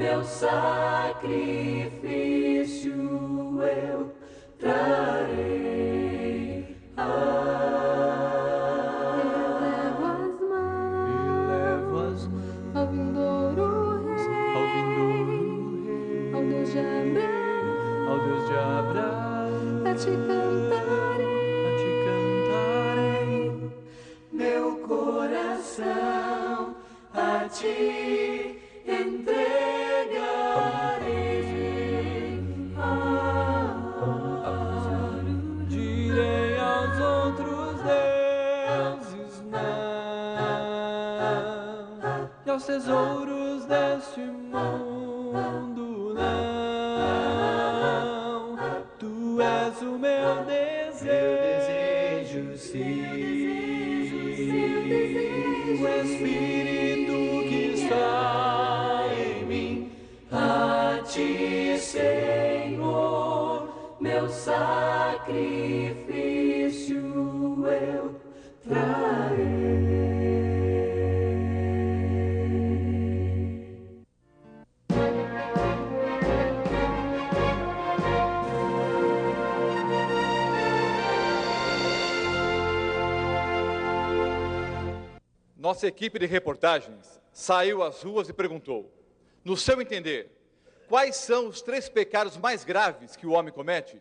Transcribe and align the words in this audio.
meu 0.00 0.24
sacrifício 0.24 1.20
eu 3.60 4.10
trarei. 4.58 5.60
Elevo 9.60 10.04
as 10.06 10.40
mãos 10.40 11.20
mãos 11.92 12.30
ao 12.74 12.86
vindouro 12.86 13.68
Rei, 14.06 14.24
ao 14.56 14.64
vindouro 14.72 15.36
Rei, 15.84 16.32
ao 16.34 16.42
Deus 16.48 16.72
de 16.72 16.78
Abraão, 16.78 18.08
ao 18.08 18.18
Deus 18.24 18.42
de 18.48 18.54
Abraão, 18.56 19.84
a 19.84 19.94
te 19.94 20.10
cantarei. 20.26 21.28
a 21.66 21.70
te 21.76 21.90
cantarei. 22.06 23.52
Meu 24.32 24.78
coração 24.78 26.58
a 27.12 27.46
ti 27.50 28.29
tesouros 42.70 43.66
deste 43.66 44.20
mundo 44.20 46.14
não. 46.14 47.26
Tu 48.96 49.40
és 49.42 49.82
o 49.82 49.98
meu 49.98 50.44
desejo, 50.44 51.36
sim. 52.56 53.00
O 55.80 55.88
Espírito 56.04 57.18
que 57.48 57.72
está 57.74 59.04
em 59.18 59.44
mim, 59.46 59.90
a 60.30 61.00
ti, 61.04 61.76
Senhor, 61.76 63.68
meu 63.98 64.28
sacrifício 64.28 65.59
Nossa 85.70 85.86
equipe 85.86 86.18
de 86.18 86.26
reportagens 86.26 87.20
saiu 87.32 87.80
às 87.80 88.02
ruas 88.02 88.28
e 88.28 88.32
perguntou: 88.32 88.92
no 89.44 89.56
seu 89.56 89.80
entender, 89.80 90.28
quais 90.88 91.14
são 91.14 91.46
os 91.46 91.62
três 91.62 91.88
pecados 91.88 92.36
mais 92.36 92.64
graves 92.64 93.14
que 93.14 93.24
o 93.24 93.30
homem 93.30 93.52
comete? 93.52 93.96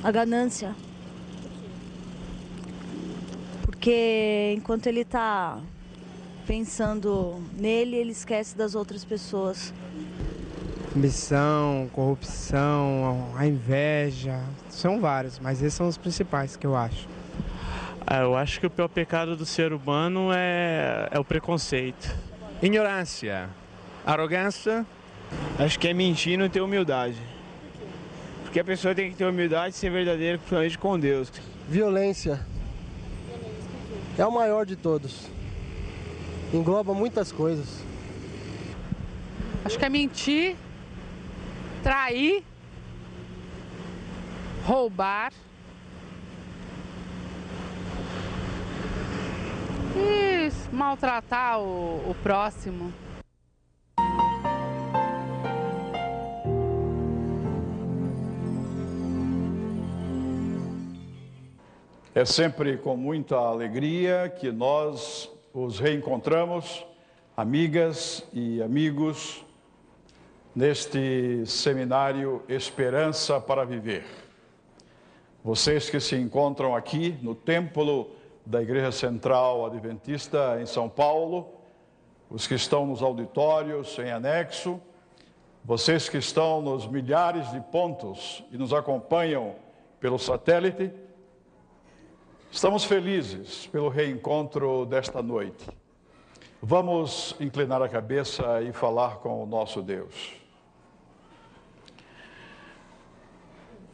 A 0.00 0.12
ganância. 0.12 0.72
Porque 3.64 4.54
enquanto 4.56 4.86
ele 4.86 5.00
está 5.00 5.60
pensando 6.46 7.42
nele, 7.52 7.96
ele 7.96 8.12
esquece 8.12 8.56
das 8.56 8.76
outras 8.76 9.04
pessoas. 9.04 9.74
Ambição, 10.96 11.90
corrupção, 11.92 13.34
a 13.36 13.44
inveja, 13.44 14.40
são 14.68 15.00
vários, 15.00 15.40
mas 15.40 15.60
esses 15.60 15.74
são 15.74 15.88
os 15.88 15.98
principais 15.98 16.54
que 16.54 16.64
eu 16.64 16.76
acho. 16.76 17.08
Ah, 18.06 18.22
eu 18.22 18.36
acho 18.36 18.58
que 18.58 18.66
o 18.66 18.70
pior 18.70 18.88
pecado 18.88 19.36
do 19.36 19.46
ser 19.46 19.72
humano 19.72 20.30
é, 20.32 21.08
é 21.10 21.18
o 21.18 21.24
preconceito. 21.24 22.12
Ignorância, 22.62 23.48
arrogância. 24.04 24.84
Acho 25.58 25.78
que 25.78 25.88
é 25.88 25.94
mentir 25.94 26.32
e 26.32 26.36
não 26.36 26.48
ter 26.48 26.60
humildade. 26.60 27.18
Porque 28.42 28.58
a 28.58 28.64
pessoa 28.64 28.94
tem 28.94 29.10
que 29.10 29.16
ter 29.16 29.24
humildade 29.24 29.74
e 29.74 29.78
ser 29.78 29.90
verdadeira, 29.90 30.38
principalmente 30.38 30.78
com 30.78 30.98
Deus. 30.98 31.32
Violência. 31.68 32.44
É 34.18 34.26
o 34.26 34.32
maior 34.32 34.66
de 34.66 34.74
todos. 34.74 35.28
Engloba 36.52 36.92
muitas 36.92 37.30
coisas. 37.30 37.84
Acho 39.64 39.78
que 39.78 39.84
é 39.84 39.88
mentir, 39.88 40.56
trair, 41.82 42.42
roubar 44.64 45.32
e 50.00 50.50
maltratar 50.72 51.60
o, 51.60 52.10
o 52.10 52.14
próximo. 52.22 52.92
É 62.12 62.24
sempre 62.24 62.76
com 62.76 62.96
muita 62.96 63.36
alegria 63.36 64.28
que 64.28 64.50
nós 64.50 65.30
os 65.54 65.78
reencontramos, 65.78 66.84
amigas 67.36 68.26
e 68.32 68.60
amigos, 68.60 69.44
neste 70.54 71.46
seminário 71.46 72.42
Esperança 72.48 73.40
para 73.40 73.64
Viver. 73.64 74.04
Vocês 75.42 75.88
que 75.88 76.00
se 76.00 76.16
encontram 76.16 76.74
aqui 76.74 77.16
no 77.22 77.34
templo 77.34 78.10
da 78.44 78.62
Igreja 78.62 78.92
Central 78.92 79.66
Adventista 79.66 80.58
em 80.60 80.66
São 80.66 80.88
Paulo, 80.88 81.48
os 82.28 82.46
que 82.46 82.54
estão 82.54 82.86
nos 82.86 83.02
auditórios 83.02 83.98
em 83.98 84.10
anexo, 84.10 84.80
vocês 85.64 86.08
que 86.08 86.18
estão 86.18 86.62
nos 86.62 86.86
milhares 86.86 87.50
de 87.52 87.60
pontos 87.60 88.42
e 88.50 88.56
nos 88.56 88.72
acompanham 88.72 89.54
pelo 90.00 90.18
satélite, 90.18 90.92
Estamos 92.52 92.84
felizes 92.84 93.68
pelo 93.68 93.88
reencontro 93.88 94.84
desta 94.84 95.22
noite. 95.22 95.70
Vamos 96.60 97.36
inclinar 97.38 97.80
a 97.80 97.88
cabeça 97.88 98.60
e 98.60 98.72
falar 98.72 99.18
com 99.18 99.40
o 99.40 99.46
nosso 99.46 99.80
Deus. 99.80 100.32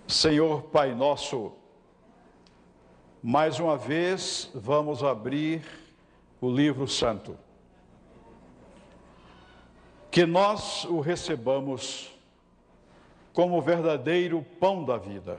Senhor 0.08 0.62
Pai 0.62 0.94
Nosso, 0.94 1.52
mais 3.22 3.58
uma 3.58 3.76
vez 3.76 4.50
vamos 4.54 5.02
abrir 5.02 5.62
o 6.40 6.50
livro 6.50 6.86
santo. 6.86 7.36
Que 10.10 10.24
nós 10.24 10.84
o 10.84 11.00
recebamos 11.00 12.12
como 13.32 13.60
verdadeiro 13.60 14.44
pão 14.58 14.84
da 14.84 14.96
vida 14.96 15.38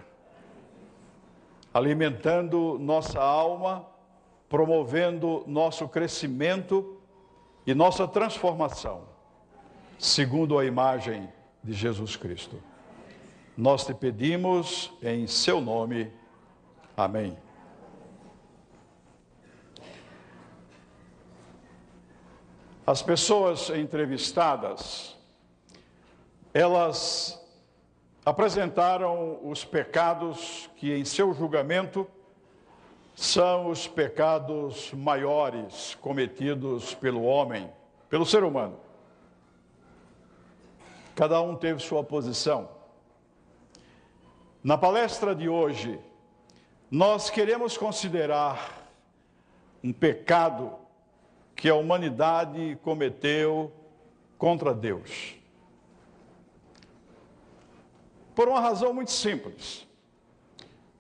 alimentando 1.78 2.78
nossa 2.80 3.22
alma, 3.22 3.86
promovendo 4.50 5.44
nosso 5.46 5.88
crescimento 5.88 6.98
e 7.68 7.74
nossa 7.76 8.08
transformação, 8.08 9.04
segundo 10.00 10.58
a 10.58 10.66
imagem 10.66 11.30
de 11.64 11.74
Jesus 11.74 12.16
Cristo. 12.16 12.62
Nós 13.56 13.86
te 13.86 13.94
pedimos 13.94 14.92
em 15.04 15.28
seu 15.28 15.62
nome. 15.62 16.12
Amém. 16.96 17.38
As 22.90 23.02
pessoas 23.02 23.70
entrevistadas, 23.70 25.14
elas 26.54 27.38
apresentaram 28.26 29.40
os 29.44 29.66
pecados 29.66 30.70
que, 30.78 30.94
em 30.94 31.04
seu 31.04 31.34
julgamento, 31.34 32.08
são 33.14 33.70
os 33.70 33.90
pecados 33.90 34.94
maiores 34.94 35.96
cometidos 35.96 36.94
pelo 36.96 37.24
homem, 37.24 37.70
pelo 38.10 38.26
ser 38.26 38.42
humano. 38.46 38.80
Cada 41.14 41.42
um 41.42 41.58
teve 41.58 41.82
sua 41.82 42.06
posição. 42.06 42.70
Na 44.64 44.78
palestra 44.78 45.36
de 45.36 45.50
hoje, 45.50 46.00
nós 46.90 47.30
queremos 47.30 47.78
considerar 47.78 48.90
um 49.84 49.92
pecado 49.92 50.87
que 51.58 51.68
a 51.68 51.76
humanidade 51.76 52.78
cometeu 52.84 53.74
contra 54.38 54.74
Deus. 54.74 55.36
Por 58.34 58.48
uma 58.48 58.62
razão 58.62 58.94
muito 58.94 59.12
simples. 59.12 59.86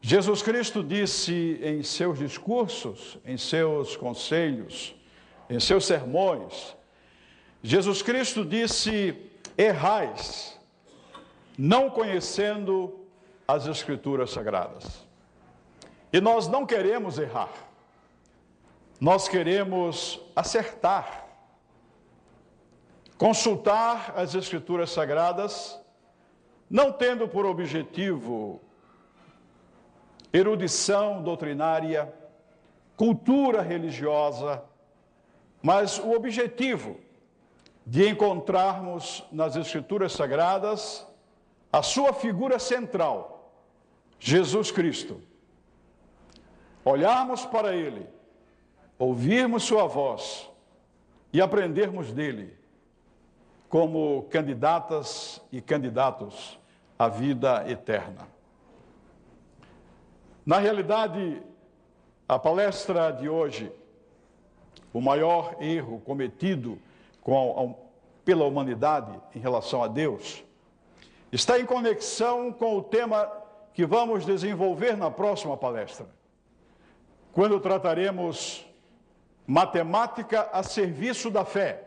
Jesus 0.01 0.42
Cristo 0.42 0.83
disse 0.83 1.59
em 1.62 1.83
seus 1.83 2.18
discursos, 2.18 3.18
em 3.24 3.38
seus 3.38 3.95
conselhos, 3.95 4.95
em 5.50 5.59
seus 5.59 5.86
sermões, 5.86 6.75
Jesus 7.62 8.01
Cristo 8.01 8.45
disse: 8.45 9.15
errais, 9.57 10.60
não 11.57 11.89
conhecendo 11.89 13.06
as 13.48 13.68
Escrituras 13.68 14.31
Sagradas. 14.31 15.06
E 16.12 16.21
nós 16.21 16.48
não 16.48 16.65
queremos 16.65 17.19
errar, 17.19 17.51
nós 19.00 19.28
queremos 19.28 20.20
acertar, 20.36 21.28
consultar 23.18 24.14
as 24.16 24.34
Escrituras 24.34 24.90
Sagradas, 24.90 25.80
não 26.70 26.92
tendo 26.92 27.28
por 27.28 27.46
objetivo 27.46 28.60
erudição 30.34 31.22
doutrinária, 31.22 32.14
cultura 32.96 33.62
religiosa, 33.62 34.64
mas 35.62 36.00
o 36.00 36.12
objetivo 36.12 37.00
de 37.86 38.10
encontrarmos 38.10 39.24
nas 39.32 39.56
Escrituras 39.56 40.12
Sagradas 40.12 41.08
a 41.72 41.84
sua 41.84 42.14
figura 42.14 42.60
central, 42.60 43.54
Jesus 44.20 44.72
Cristo. 44.72 45.22
Olharmos 46.84 47.46
para 47.46 47.76
Ele, 47.76 48.08
ouvirmos 48.98 49.64
Sua 49.64 49.86
voz 49.88 50.50
e 51.32 51.42
aprendermos 51.42 52.12
dele 52.12 52.58
como 53.70 54.24
candidatas 54.30 55.42
e 55.52 55.62
candidatos 55.62 56.60
à 56.98 57.08
vida 57.08 57.70
eterna. 57.70 58.28
Na 60.46 60.58
realidade, 60.58 61.42
a 62.28 62.40
palestra 62.40 63.12
de 63.12 63.28
hoje, 63.28 63.72
o 64.94 65.02
maior 65.02 65.58
erro 65.60 66.00
cometido 66.00 66.80
com 67.22 67.76
a, 67.76 68.24
pela 68.24 68.46
humanidade 68.46 69.20
em 69.36 69.40
relação 69.40 69.84
a 69.84 69.88
Deus, 69.88 70.44
está 71.32 71.60
em 71.60 71.66
conexão 71.66 72.52
com 72.54 72.78
o 72.78 72.82
tema 72.82 73.30
que 73.74 73.86
vamos 73.86 74.26
desenvolver 74.26 74.96
na 74.96 75.12
próxima 75.12 75.58
palestra, 75.58 76.08
quando 77.34 77.60
trataremos 77.60 78.66
matemática 79.48 80.50
a 80.52 80.62
serviço 80.62 81.32
da 81.32 81.46
fé. 81.46 81.86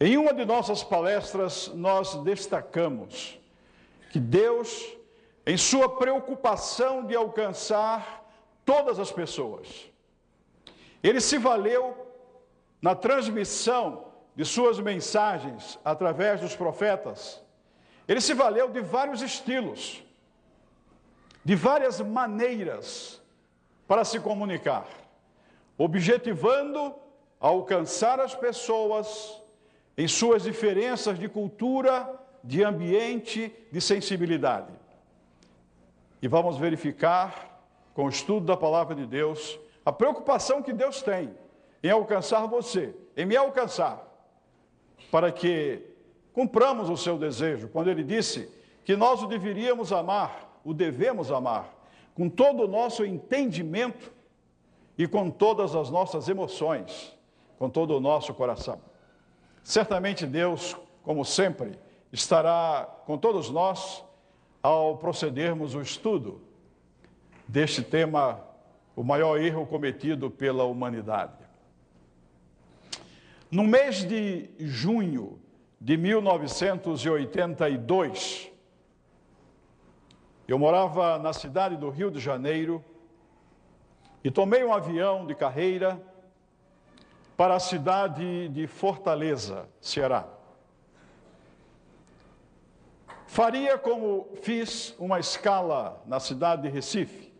Em 0.00 0.16
uma 0.16 0.32
de 0.32 0.44
nossas 0.44 0.82
palestras, 0.82 1.68
nós 1.74 2.14
destacamos 2.24 3.38
que 4.10 4.18
Deus, 4.18 4.96
em 5.46 5.56
sua 5.56 5.98
preocupação 5.98 7.04
de 7.04 7.14
alcançar 7.14 8.26
todas 8.64 8.98
as 8.98 9.12
pessoas, 9.12 9.90
ele 11.02 11.20
se 11.20 11.36
valeu 11.36 11.94
na 12.80 12.94
transmissão 12.94 14.06
de 14.34 14.44
suas 14.44 14.80
mensagens 14.80 15.78
através 15.84 16.40
dos 16.40 16.56
profetas, 16.56 17.42
ele 18.08 18.20
se 18.20 18.34
valeu 18.34 18.70
de 18.70 18.80
vários 18.80 19.20
estilos, 19.20 20.02
de 21.44 21.54
várias 21.54 22.00
maneiras 22.00 23.20
para 23.86 24.04
se 24.04 24.18
comunicar, 24.18 24.86
objetivando 25.76 26.94
alcançar 27.40 28.20
as 28.20 28.34
pessoas 28.34 29.40
em 29.96 30.06
suas 30.06 30.44
diferenças 30.44 31.18
de 31.18 31.28
cultura, 31.28 32.08
de 32.42 32.62
ambiente, 32.62 33.54
de 33.70 33.80
sensibilidade. 33.80 34.72
E 36.20 36.28
vamos 36.28 36.56
verificar, 36.56 37.50
com 37.94 38.04
o 38.06 38.08
estudo 38.08 38.46
da 38.46 38.56
palavra 38.56 38.94
de 38.94 39.06
Deus, 39.06 39.58
a 39.84 39.92
preocupação 39.92 40.62
que 40.62 40.72
Deus 40.72 41.02
tem 41.02 41.34
em 41.82 41.90
alcançar 41.90 42.46
você, 42.46 42.94
em 43.16 43.26
me 43.26 43.36
alcançar, 43.36 44.02
para 45.10 45.32
que 45.32 45.82
cumpramos 46.32 46.88
o 46.88 46.96
seu 46.96 47.18
desejo, 47.18 47.68
quando 47.68 47.90
ele 47.90 48.04
disse 48.04 48.48
que 48.84 48.96
nós 48.96 49.22
o 49.22 49.26
deveríamos 49.26 49.92
amar, 49.92 50.60
o 50.64 50.72
devemos 50.72 51.30
amar, 51.30 51.74
com 52.14 52.28
todo 52.28 52.64
o 52.64 52.68
nosso 52.68 53.04
entendimento 53.04 54.12
e 54.96 55.06
com 55.06 55.30
todas 55.30 55.74
as 55.74 55.90
nossas 55.90 56.28
emoções, 56.28 57.16
com 57.58 57.70
todo 57.70 57.96
o 57.96 58.00
nosso 58.00 58.34
coração. 58.34 58.80
Certamente 59.62 60.26
Deus, 60.26 60.76
como 61.02 61.24
sempre, 61.24 61.78
estará 62.12 62.86
com 63.06 63.16
todos 63.16 63.48
nós 63.50 64.04
ao 64.62 64.98
procedermos 64.98 65.74
o 65.74 65.80
estudo 65.80 66.42
deste 67.48 67.82
tema, 67.82 68.44
o 68.94 69.02
maior 69.02 69.40
erro 69.40 69.66
cometido 69.66 70.30
pela 70.30 70.64
humanidade. 70.64 71.32
No 73.50 73.64
mês 73.64 74.04
de 74.04 74.50
junho 74.58 75.40
de 75.80 75.96
1982, 75.96 78.52
eu 80.46 80.58
morava 80.58 81.18
na 81.18 81.32
cidade 81.32 81.76
do 81.76 81.88
Rio 81.90 82.10
de 82.10 82.20
Janeiro 82.20 82.84
e 84.24 84.30
tomei 84.30 84.62
um 84.64 84.72
avião 84.72 85.26
de 85.26 85.34
carreira 85.34 86.00
para 87.36 87.56
a 87.56 87.60
cidade 87.60 88.48
de 88.50 88.66
Fortaleza, 88.66 89.68
Ceará. 89.80 90.28
Faria 93.26 93.78
como 93.78 94.28
fiz 94.42 94.94
uma 94.98 95.18
escala 95.18 96.02
na 96.06 96.20
cidade 96.20 96.62
de 96.62 96.68
Recife. 96.68 97.32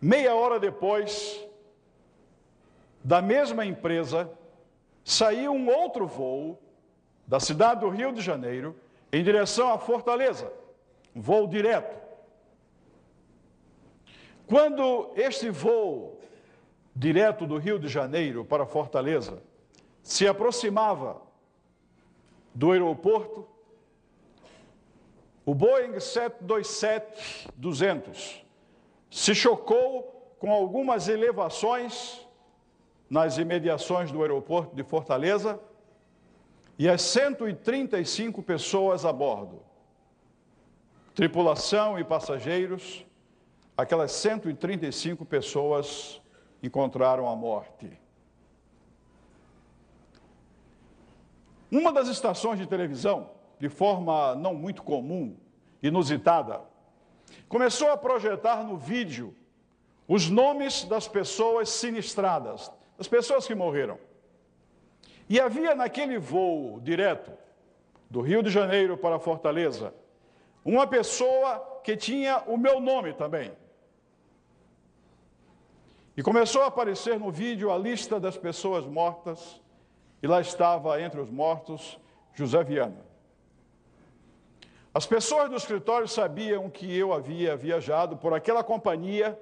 Meia 0.00 0.34
hora 0.34 0.58
depois, 0.58 1.46
da 3.02 3.20
mesma 3.20 3.64
empresa, 3.64 4.30
saiu 5.04 5.52
um 5.52 5.68
outro 5.68 6.06
voo 6.06 6.58
da 7.26 7.38
cidade 7.38 7.80
do 7.80 7.88
Rio 7.88 8.12
de 8.12 8.20
Janeiro 8.20 8.74
em 9.12 9.22
direção 9.22 9.72
a 9.72 9.78
Fortaleza, 9.78 10.50
um 11.14 11.20
voo 11.20 11.46
direto. 11.46 12.03
Quando 14.46 15.10
este 15.16 15.50
voo 15.50 16.20
direto 16.94 17.46
do 17.46 17.56
Rio 17.56 17.78
de 17.78 17.88
Janeiro 17.88 18.44
para 18.44 18.66
Fortaleza 18.66 19.42
se 20.02 20.26
aproximava 20.26 21.22
do 22.54 22.72
aeroporto, 22.72 23.48
o 25.46 25.54
Boeing 25.54 25.92
727-200 25.92 28.42
se 29.10 29.34
chocou 29.34 30.36
com 30.38 30.52
algumas 30.52 31.08
elevações 31.08 32.20
nas 33.08 33.38
imediações 33.38 34.10
do 34.10 34.20
aeroporto 34.22 34.74
de 34.74 34.82
Fortaleza 34.82 35.60
e 36.78 36.88
as 36.88 37.02
135 37.02 38.42
pessoas 38.42 39.04
a 39.04 39.12
bordo, 39.12 39.62
tripulação 41.14 41.98
e 41.98 42.04
passageiros, 42.04 43.04
aquelas 43.76 44.12
135 44.12 45.24
pessoas 45.24 46.20
encontraram 46.62 47.28
a 47.28 47.36
morte. 47.36 47.90
Uma 51.70 51.92
das 51.92 52.08
estações 52.08 52.58
de 52.58 52.66
televisão, 52.66 53.30
de 53.58 53.68
forma 53.68 54.34
não 54.36 54.54
muito 54.54 54.82
comum, 54.82 55.36
inusitada, 55.82 56.60
começou 57.48 57.90
a 57.90 57.96
projetar 57.96 58.62
no 58.62 58.76
vídeo 58.76 59.34
os 60.06 60.30
nomes 60.30 60.84
das 60.84 61.08
pessoas 61.08 61.68
sinistradas, 61.68 62.70
as 62.98 63.08
pessoas 63.08 63.46
que 63.46 63.54
morreram. 63.54 63.98
E 65.28 65.40
havia 65.40 65.74
naquele 65.74 66.18
voo 66.18 66.78
direto 66.80 67.32
do 68.08 68.20
Rio 68.20 68.42
de 68.42 68.50
Janeiro 68.50 68.96
para 68.96 69.18
Fortaleza 69.18 69.92
uma 70.64 70.86
pessoa 70.86 71.80
que 71.82 71.96
tinha 71.96 72.42
o 72.46 72.56
meu 72.56 72.80
nome 72.80 73.12
também. 73.12 73.52
E 76.16 76.22
começou 76.22 76.62
a 76.62 76.66
aparecer 76.66 77.18
no 77.18 77.30
vídeo 77.30 77.72
a 77.72 77.78
lista 77.78 78.20
das 78.20 78.36
pessoas 78.36 78.86
mortas, 78.86 79.60
e 80.22 80.26
lá 80.26 80.40
estava 80.40 81.00
entre 81.00 81.20
os 81.20 81.30
mortos 81.30 81.98
José 82.32 82.62
Viana. 82.62 83.04
As 84.92 85.06
pessoas 85.06 85.50
do 85.50 85.56
escritório 85.56 86.06
sabiam 86.06 86.70
que 86.70 86.96
eu 86.96 87.12
havia 87.12 87.56
viajado 87.56 88.16
por 88.16 88.32
aquela 88.32 88.62
companhia 88.62 89.38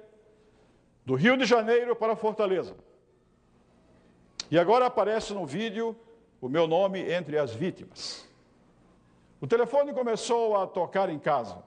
do 1.05 1.13
Rio 1.13 1.37
de 1.37 1.45
Janeiro 1.45 1.95
para 1.95 2.15
Fortaleza. 2.15 2.75
E 4.49 4.57
agora 4.57 4.87
aparece 4.87 5.31
no 5.33 5.45
vídeo 5.45 5.95
o 6.41 6.49
meu 6.49 6.65
nome 6.65 6.99
entre 7.11 7.37
as 7.37 7.53
vítimas. 7.53 8.27
O 9.39 9.45
telefone 9.45 9.93
começou 9.93 10.57
a 10.57 10.65
tocar 10.65 11.09
em 11.09 11.19
casa. 11.19 11.63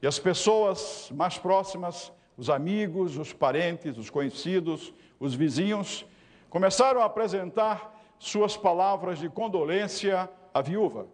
E 0.00 0.06
as 0.06 0.18
pessoas 0.18 1.10
mais 1.12 1.38
próximas, 1.38 2.12
os 2.36 2.48
amigos, 2.50 3.16
os 3.16 3.32
parentes, 3.32 3.98
os 3.98 4.10
conhecidos, 4.10 4.92
os 5.20 5.34
vizinhos, 5.34 6.04
começaram 6.48 7.00
a 7.00 7.04
apresentar 7.04 7.98
suas 8.18 8.56
palavras 8.56 9.18
de 9.18 9.28
condolência 9.28 10.28
à 10.52 10.60
viúva, 10.62 11.06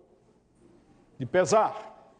de 1.18 1.26
pesar. 1.26 2.12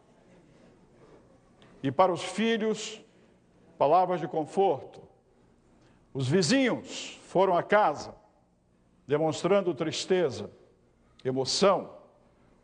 E 1.82 1.90
para 1.92 2.12
os 2.12 2.22
filhos, 2.22 3.02
palavras 3.76 4.20
de 4.20 4.26
conforto. 4.26 5.00
Os 6.12 6.28
vizinhos 6.28 7.20
foram 7.28 7.56
à 7.56 7.62
casa, 7.62 8.14
demonstrando 9.06 9.72
tristeza, 9.74 10.50
emoção. 11.24 11.94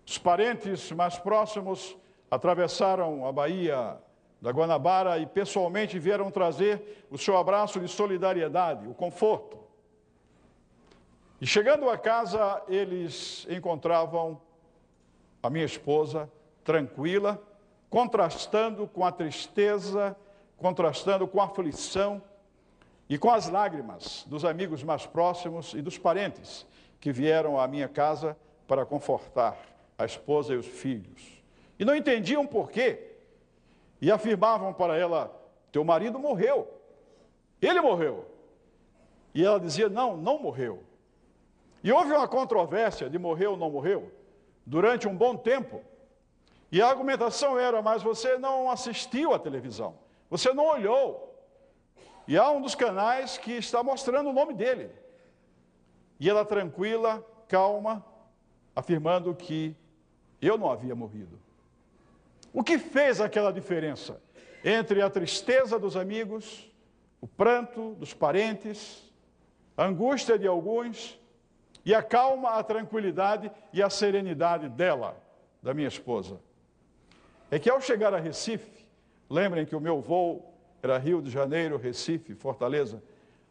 Os 0.06 0.18
parentes 0.18 0.90
mais 0.92 1.16
próximos 1.18 1.96
atravessaram 2.30 3.26
a 3.26 3.32
Baía 3.32 3.96
da 4.44 4.50
Guanabara 4.50 5.18
e 5.18 5.24
pessoalmente 5.24 5.98
vieram 5.98 6.30
trazer 6.30 7.06
o 7.10 7.16
seu 7.16 7.34
abraço 7.34 7.80
de 7.80 7.88
solidariedade, 7.88 8.86
o 8.86 8.92
conforto. 8.92 9.58
E 11.40 11.46
chegando 11.46 11.88
a 11.88 11.96
casa, 11.96 12.62
eles 12.68 13.46
encontravam 13.48 14.38
a 15.42 15.48
minha 15.48 15.64
esposa 15.64 16.30
tranquila, 16.62 17.42
contrastando 17.88 18.86
com 18.86 19.02
a 19.02 19.10
tristeza, 19.10 20.14
contrastando 20.58 21.26
com 21.26 21.40
a 21.40 21.46
aflição 21.46 22.20
e 23.08 23.16
com 23.16 23.30
as 23.30 23.48
lágrimas 23.48 24.26
dos 24.26 24.44
amigos 24.44 24.82
mais 24.82 25.06
próximos 25.06 25.72
e 25.72 25.80
dos 25.80 25.96
parentes 25.96 26.66
que 27.00 27.10
vieram 27.10 27.58
à 27.58 27.66
minha 27.66 27.88
casa 27.88 28.36
para 28.68 28.84
confortar 28.84 29.56
a 29.96 30.04
esposa 30.04 30.52
e 30.52 30.58
os 30.58 30.66
filhos. 30.66 31.42
E 31.78 31.84
não 31.86 31.96
entendiam 31.96 32.46
por 32.46 32.70
quê. 32.70 33.13
E 34.00 34.10
afirmavam 34.10 34.72
para 34.72 34.96
ela: 34.96 35.34
Teu 35.72 35.84
marido 35.84 36.18
morreu. 36.18 36.68
Ele 37.60 37.80
morreu. 37.80 38.26
E 39.34 39.44
ela 39.44 39.58
dizia: 39.58 39.88
Não, 39.88 40.16
não 40.16 40.38
morreu. 40.38 40.82
E 41.82 41.92
houve 41.92 42.12
uma 42.12 42.28
controvérsia 42.28 43.10
de 43.10 43.18
morreu 43.18 43.52
ou 43.52 43.56
não 43.56 43.70
morreu 43.70 44.10
durante 44.64 45.06
um 45.06 45.16
bom 45.16 45.36
tempo. 45.36 45.82
E 46.70 46.80
a 46.80 46.88
argumentação 46.88 47.58
era: 47.58 47.82
Mas 47.82 48.02
você 48.02 48.38
não 48.38 48.70
assistiu 48.70 49.34
à 49.34 49.38
televisão. 49.38 49.96
Você 50.30 50.52
não 50.52 50.66
olhou. 50.66 51.32
E 52.26 52.36
há 52.36 52.50
um 52.50 52.60
dos 52.60 52.74
canais 52.74 53.36
que 53.36 53.52
está 53.52 53.82
mostrando 53.82 54.30
o 54.30 54.32
nome 54.32 54.54
dele. 54.54 54.90
E 56.18 56.30
ela 56.30 56.44
tranquila, 56.44 57.24
calma, 57.48 58.04
afirmando 58.74 59.34
que 59.34 59.76
eu 60.40 60.56
não 60.56 60.70
havia 60.70 60.94
morrido. 60.94 61.38
O 62.54 62.62
que 62.62 62.78
fez 62.78 63.20
aquela 63.20 63.52
diferença 63.52 64.22
entre 64.64 65.02
a 65.02 65.10
tristeza 65.10 65.76
dos 65.76 65.96
amigos, 65.96 66.72
o 67.20 67.26
pranto 67.26 67.96
dos 67.96 68.14
parentes, 68.14 69.12
a 69.76 69.84
angústia 69.84 70.38
de 70.38 70.46
alguns 70.46 71.20
e 71.84 71.92
a 71.92 72.00
calma, 72.00 72.50
a 72.50 72.62
tranquilidade 72.62 73.50
e 73.72 73.82
a 73.82 73.90
serenidade 73.90 74.68
dela, 74.68 75.20
da 75.60 75.74
minha 75.74 75.88
esposa? 75.88 76.40
É 77.50 77.58
que 77.58 77.68
ao 77.68 77.80
chegar 77.80 78.14
a 78.14 78.20
Recife, 78.20 78.86
lembrem 79.28 79.66
que 79.66 79.74
o 79.74 79.80
meu 79.80 80.00
voo 80.00 80.54
era 80.80 80.96
Rio 80.96 81.20
de 81.20 81.30
Janeiro, 81.30 81.76
Recife, 81.76 82.36
Fortaleza. 82.36 83.02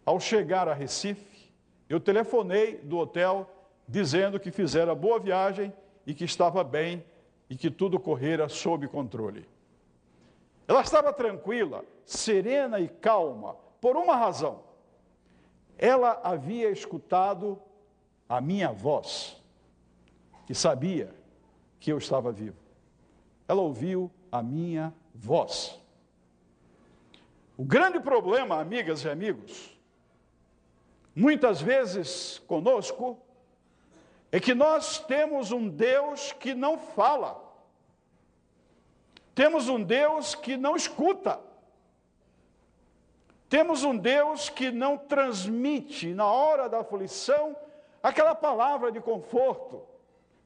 Ao 0.05 0.17
chegar 0.17 0.69
a 0.69 0.73
Recife, 0.73 1.51
eu 1.89 1.99
telefonei 1.99 2.77
do 2.77 2.99
hotel 2.99 3.49
dizendo 3.85 4.39
que 4.39 4.49
fizera 4.49 4.95
boa 4.95 5.19
viagem 5.19 5.73
e 6.07 6.13
que 6.13 6.23
estava 6.23 6.63
bem 6.63 7.03
e 7.53 7.55
que 7.55 7.69
tudo 7.69 7.99
correra 7.99 8.49
sob 8.49 8.87
controle. 8.87 9.47
Ela 10.67 10.81
estava 10.81 11.13
tranquila, 11.13 11.85
serena 12.03 12.79
e 12.79 12.87
calma, 12.87 13.55
por 13.79 13.95
uma 13.95 14.15
razão. 14.15 14.63
Ela 15.77 16.19
havia 16.23 16.71
escutado 16.71 17.61
a 18.27 18.41
minha 18.41 18.71
voz 18.71 19.39
e 20.49 20.55
sabia 20.55 21.13
que 21.79 21.91
eu 21.91 21.99
estava 21.99 22.31
vivo. 22.31 22.57
Ela 23.47 23.61
ouviu 23.61 24.09
a 24.31 24.41
minha 24.41 24.91
voz. 25.13 25.79
O 27.55 27.63
grande 27.63 27.99
problema, 27.99 28.59
amigas 28.59 29.03
e 29.03 29.09
amigos, 29.09 29.77
muitas 31.15 31.61
vezes 31.61 32.39
conosco, 32.47 33.19
é 34.31 34.39
que 34.39 34.55
nós 34.55 34.97
temos 34.97 35.51
um 35.51 35.69
Deus 35.69 36.31
que 36.31 36.55
não 36.55 36.79
fala. 36.79 37.42
Temos 39.35 39.67
um 39.67 39.81
Deus 39.81 40.35
que 40.35 40.55
não 40.55 40.75
escuta. 40.75 41.39
Temos 43.49 43.83
um 43.83 43.95
Deus 43.95 44.49
que 44.49 44.71
não 44.71 44.97
transmite 44.97 46.13
na 46.13 46.25
hora 46.25 46.67
da 46.67 46.79
aflição 46.79 47.55
aquela 48.01 48.35
palavra 48.35 48.91
de 48.91 48.99
conforto, 48.99 49.83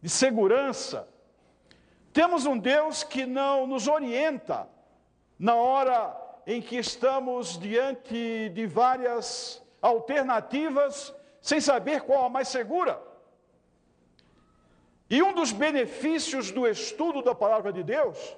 de 0.01 0.09
segurança. 0.09 1.07
Temos 2.13 2.45
um 2.45 2.57
Deus 2.57 3.03
que 3.03 3.25
não 3.25 3.67
nos 3.67 3.87
orienta 3.87 4.67
na 5.37 5.55
hora 5.55 6.15
em 6.45 6.61
que 6.61 6.77
estamos 6.77 7.57
diante 7.59 8.49
de 8.49 8.65
várias 8.65 9.61
alternativas 9.81 11.13
sem 11.41 11.59
saber 11.61 12.01
qual 12.01 12.25
a 12.25 12.29
mais 12.29 12.47
segura. 12.47 13.01
E 15.09 15.21
um 15.21 15.33
dos 15.33 15.51
benefícios 15.51 16.51
do 16.51 16.67
estudo 16.67 17.21
da 17.21 17.33
palavra 17.33 17.71
de 17.71 17.83
Deus 17.83 18.35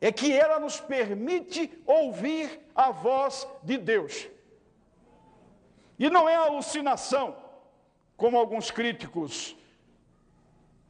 é 0.00 0.12
que 0.12 0.32
ela 0.32 0.60
nos 0.60 0.80
permite 0.80 1.70
ouvir 1.84 2.60
a 2.74 2.90
voz 2.90 3.46
de 3.62 3.76
Deus. 3.76 4.28
E 5.98 6.08
não 6.08 6.28
é 6.28 6.36
alucinação, 6.36 7.36
como 8.16 8.38
alguns 8.38 8.70
críticos 8.70 9.56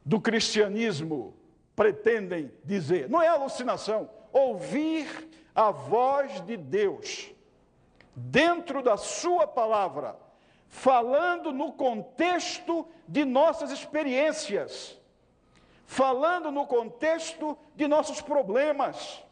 do 0.05 0.21
cristianismo 0.21 1.35
pretendem 1.75 2.51
dizer. 2.63 3.09
Não 3.09 3.21
é 3.21 3.27
alucinação. 3.27 4.09
Ouvir 4.31 5.29
a 5.55 5.71
voz 5.71 6.41
de 6.45 6.55
Deus 6.55 7.31
dentro 8.15 8.83
da 8.83 8.97
Sua 8.97 9.47
palavra, 9.47 10.15
falando 10.67 11.51
no 11.51 11.71
contexto 11.71 12.87
de 13.07 13.25
nossas 13.25 13.71
experiências, 13.71 14.98
falando 15.89 16.51
no 16.51 16.67
contexto 16.67 17.57
de 17.75 17.87
nossos 17.87 18.21
problemas, 18.21 19.23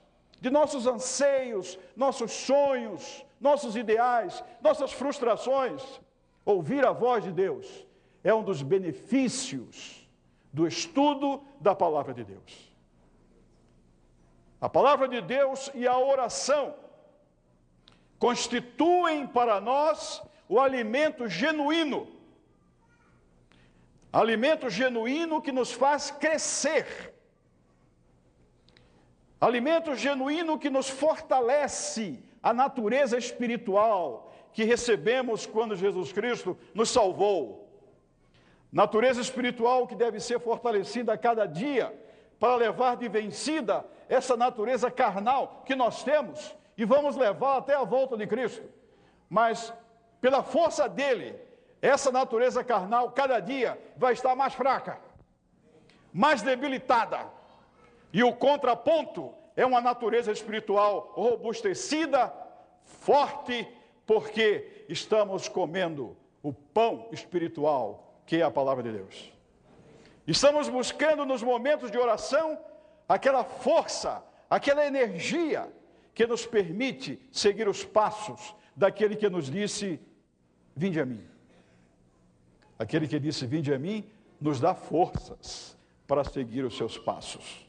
de 0.41 0.49
nossos 0.49 0.87
anseios, 0.87 1.77
nossos 1.95 2.31
sonhos, 2.31 3.23
nossos 3.39 3.75
ideais, 3.75 4.43
nossas 4.59 4.91
frustrações. 4.91 6.01
Ouvir 6.43 6.83
a 6.83 6.91
voz 6.91 7.23
de 7.23 7.31
Deus 7.31 7.85
é 8.23 8.33
um 8.33 8.41
dos 8.41 8.63
benefícios 8.63 10.09
do 10.51 10.65
estudo 10.65 11.43
da 11.61 11.75
palavra 11.75 12.11
de 12.11 12.23
Deus. 12.23 12.73
A 14.59 14.67
palavra 14.67 15.07
de 15.07 15.21
Deus 15.21 15.69
e 15.75 15.87
a 15.87 15.95
oração 15.95 16.73
constituem 18.17 19.27
para 19.27 19.61
nós 19.61 20.23
o 20.49 20.59
alimento 20.59 21.27
genuíno. 21.27 22.07
Alimento 24.17 24.67
genuíno 24.67 25.39
que 25.39 25.51
nos 25.51 25.71
faz 25.71 26.09
crescer. 26.09 27.13
Alimento 29.39 29.93
genuíno 29.93 30.57
que 30.57 30.71
nos 30.71 30.89
fortalece 30.89 32.23
a 32.41 32.51
natureza 32.51 33.15
espiritual 33.15 34.33
que 34.51 34.63
recebemos 34.63 35.45
quando 35.45 35.75
Jesus 35.75 36.11
Cristo 36.11 36.57
nos 36.73 36.89
salvou. 36.89 37.69
Natureza 38.71 39.21
espiritual 39.21 39.85
que 39.85 39.93
deve 39.93 40.19
ser 40.19 40.39
fortalecida 40.39 41.13
a 41.13 41.17
cada 41.17 41.45
dia 41.45 41.93
para 42.39 42.55
levar 42.55 42.97
de 42.97 43.07
vencida 43.07 43.85
essa 44.09 44.35
natureza 44.35 44.89
carnal 44.89 45.61
que 45.63 45.75
nós 45.75 46.03
temos 46.03 46.55
e 46.75 46.83
vamos 46.85 47.15
levar 47.15 47.57
até 47.57 47.75
a 47.75 47.83
volta 47.83 48.17
de 48.17 48.25
Cristo. 48.25 48.67
Mas 49.29 49.71
pela 50.19 50.41
força 50.41 50.89
dele, 50.89 51.35
essa 51.81 52.11
natureza 52.11 52.63
carnal 52.63 53.11
cada 53.11 53.39
dia 53.39 53.79
vai 53.95 54.13
estar 54.13 54.35
mais 54.35 54.53
fraca, 54.53 54.99
mais 56.13 56.41
debilitada. 56.41 57.27
E 58.11 58.23
o 58.23 58.33
contraponto 58.33 59.33
é 59.55 59.65
uma 59.65 59.81
natureza 59.81 60.31
espiritual 60.31 61.11
robustecida, 61.13 62.33
forte, 62.83 63.67
porque 64.05 64.85
estamos 64.89 65.47
comendo 65.47 66.15
o 66.41 66.53
pão 66.53 67.09
espiritual, 67.11 68.21
que 68.25 68.37
é 68.37 68.43
a 68.43 68.51
palavra 68.51 68.83
de 68.83 68.91
Deus. 68.91 69.31
Estamos 70.25 70.67
buscando 70.69 71.25
nos 71.25 71.43
momentos 71.43 71.91
de 71.91 71.97
oração 71.97 72.57
aquela 73.07 73.43
força, 73.43 74.23
aquela 74.49 74.85
energia 74.85 75.71
que 76.13 76.25
nos 76.25 76.45
permite 76.45 77.21
seguir 77.31 77.67
os 77.67 77.85
passos 77.85 78.55
daquele 78.75 79.15
que 79.15 79.29
nos 79.29 79.49
disse: 79.49 79.99
Vinde 80.75 80.99
a 80.99 81.05
mim. 81.05 81.36
Aquele 82.77 83.07
que 83.07 83.19
disse: 83.19 83.45
Vinde 83.45 83.73
a 83.73 83.79
mim, 83.79 84.09
nos 84.39 84.59
dá 84.59 84.75
forças 84.75 85.75
para 86.07 86.23
seguir 86.23 86.63
os 86.63 86.77
seus 86.77 86.97
passos. 86.97 87.67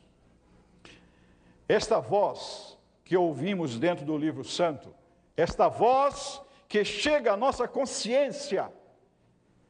Esta 1.68 2.00
voz 2.00 2.78
que 3.04 3.16
ouvimos 3.16 3.78
dentro 3.78 4.04
do 4.04 4.16
livro 4.16 4.44
santo, 4.44 4.94
esta 5.36 5.68
voz 5.68 6.40
que 6.68 6.84
chega 6.84 7.32
à 7.32 7.36
nossa 7.36 7.66
consciência 7.66 8.72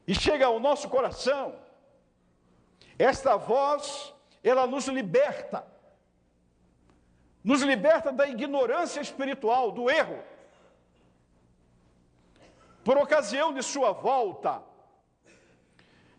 e 0.07 0.13
chega 0.13 0.45
ao 0.45 0.59
nosso 0.59 0.89
coração, 0.89 1.55
esta 2.97 3.37
voz, 3.37 4.13
ela 4.43 4.67
nos 4.67 4.87
liberta, 4.87 5.65
nos 7.41 7.61
liberta 7.61 8.11
da 8.11 8.27
ignorância 8.27 8.99
espiritual, 8.99 9.71
do 9.71 9.89
erro. 9.89 10.21
Por 12.83 12.97
ocasião 12.97 13.53
de 13.53 13.63
sua 13.63 13.91
volta, 13.91 14.61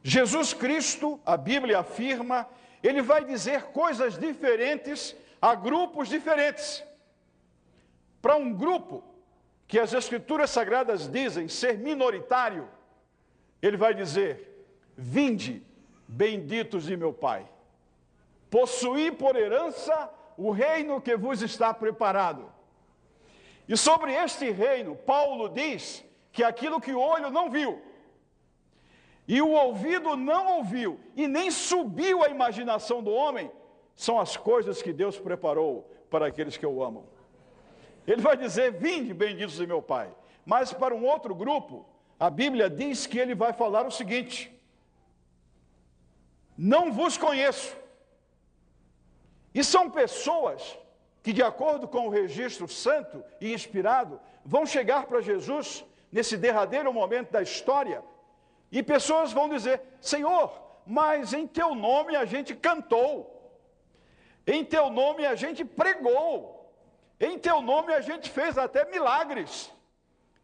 Jesus 0.03 0.55
Cristo, 0.55 1.21
a 1.25 1.37
Bíblia 1.37 1.81
afirma, 1.81 2.49
ele 2.83 3.03
vai 3.03 3.25
dizer 3.25 3.65
coisas 3.65 4.19
diferentes 4.19 5.15
a 5.41 5.55
grupos 5.55 6.09
diferentes. 6.09 6.83
Para 8.21 8.37
um 8.37 8.53
grupo 8.53 9.03
que 9.67 9.79
as 9.79 9.93
Escrituras 9.93 10.51
Sagradas 10.51 11.09
dizem 11.09 11.49
ser 11.49 11.79
minoritário, 11.79 12.69
ele 13.61 13.77
vai 13.77 13.95
dizer: 13.95 14.67
Vinde, 14.97 15.63
benditos 16.09 16.85
de 16.85 16.97
meu 16.97 17.13
Pai, 17.13 17.47
possuí 18.51 19.13
por 19.13 19.37
herança 19.37 20.11
o 20.37 20.51
reino 20.51 21.01
que 21.01 21.17
vos 21.17 21.43
está 21.43 21.73
preparado. 21.73 22.51
E 23.69 23.77
sobre 23.77 24.13
este 24.13 24.51
reino, 24.51 24.97
Paulo 24.97 25.49
diz 25.49 26.05
que 26.33 26.43
aquilo 26.43 26.81
que 26.81 26.93
o 26.93 27.01
olho 27.01 27.31
não 27.31 27.51
viu, 27.51 27.81
e 29.27 29.41
o 29.41 29.51
ouvido 29.51 30.17
não 30.17 30.59
ouviu, 30.59 30.99
e 31.15 31.29
nem 31.29 31.51
subiu 31.51 32.25
à 32.25 32.29
imaginação 32.29 33.03
do 33.03 33.11
homem, 33.11 33.51
são 33.95 34.19
as 34.19 34.37
coisas 34.37 34.83
que 34.83 34.93
Deus 34.93 35.19
preparou 35.19 35.89
para 36.11 36.27
aqueles 36.27 36.57
que 36.57 36.67
o 36.67 36.83
amam. 36.83 37.05
Ele 38.07 38.21
vai 38.21 38.37
dizer: 38.37 38.73
Vinde, 38.73 39.15
benditos 39.15 39.57
de 39.57 39.67
meu 39.67 39.83
Pai. 39.83 40.11
Mas 40.45 40.73
para 40.73 40.95
um 40.95 41.05
outro 41.05 41.35
grupo, 41.35 41.87
a 42.19 42.29
Bíblia 42.29 42.69
diz 42.69 43.07
que 43.07 43.19
ele 43.19 43.35
vai 43.35 43.53
falar 43.53 43.87
o 43.87 43.91
seguinte: 43.91 44.53
Não 46.57 46.93
vos 46.93 47.17
conheço. 47.17 47.77
E 49.55 49.63
são 49.65 49.91
pessoas 49.91 50.79
que, 51.23 51.33
de 51.33 51.43
acordo 51.43 51.87
com 51.87 52.07
o 52.07 52.11
registro 52.11 52.69
santo 52.69 53.23
e 53.41 53.53
inspirado, 53.53 54.21
vão 54.45 54.65
chegar 54.65 55.07
para 55.07 55.21
Jesus 55.21 55.85
nesse 56.11 56.37
derradeiro 56.37 56.93
momento 56.93 57.31
da 57.31 57.43
história, 57.43 58.03
e 58.71 58.83
pessoas 58.83 59.33
vão 59.33 59.49
dizer: 59.49 59.81
Senhor, 60.01 60.53
mas 60.87 61.33
em 61.33 61.47
teu 61.47 61.75
nome 61.75 62.15
a 62.17 62.25
gente 62.25 62.55
cantou, 62.55 63.53
em 64.47 64.65
teu 64.65 64.91
nome 64.91 65.27
a 65.27 65.35
gente 65.35 65.65
pregou, 65.65 66.73
em 67.19 67.39
teu 67.39 67.61
nome 67.61 67.93
a 67.93 68.01
gente 68.01 68.31
fez 68.31 68.57
até 68.57 68.85
milagres. 68.91 69.73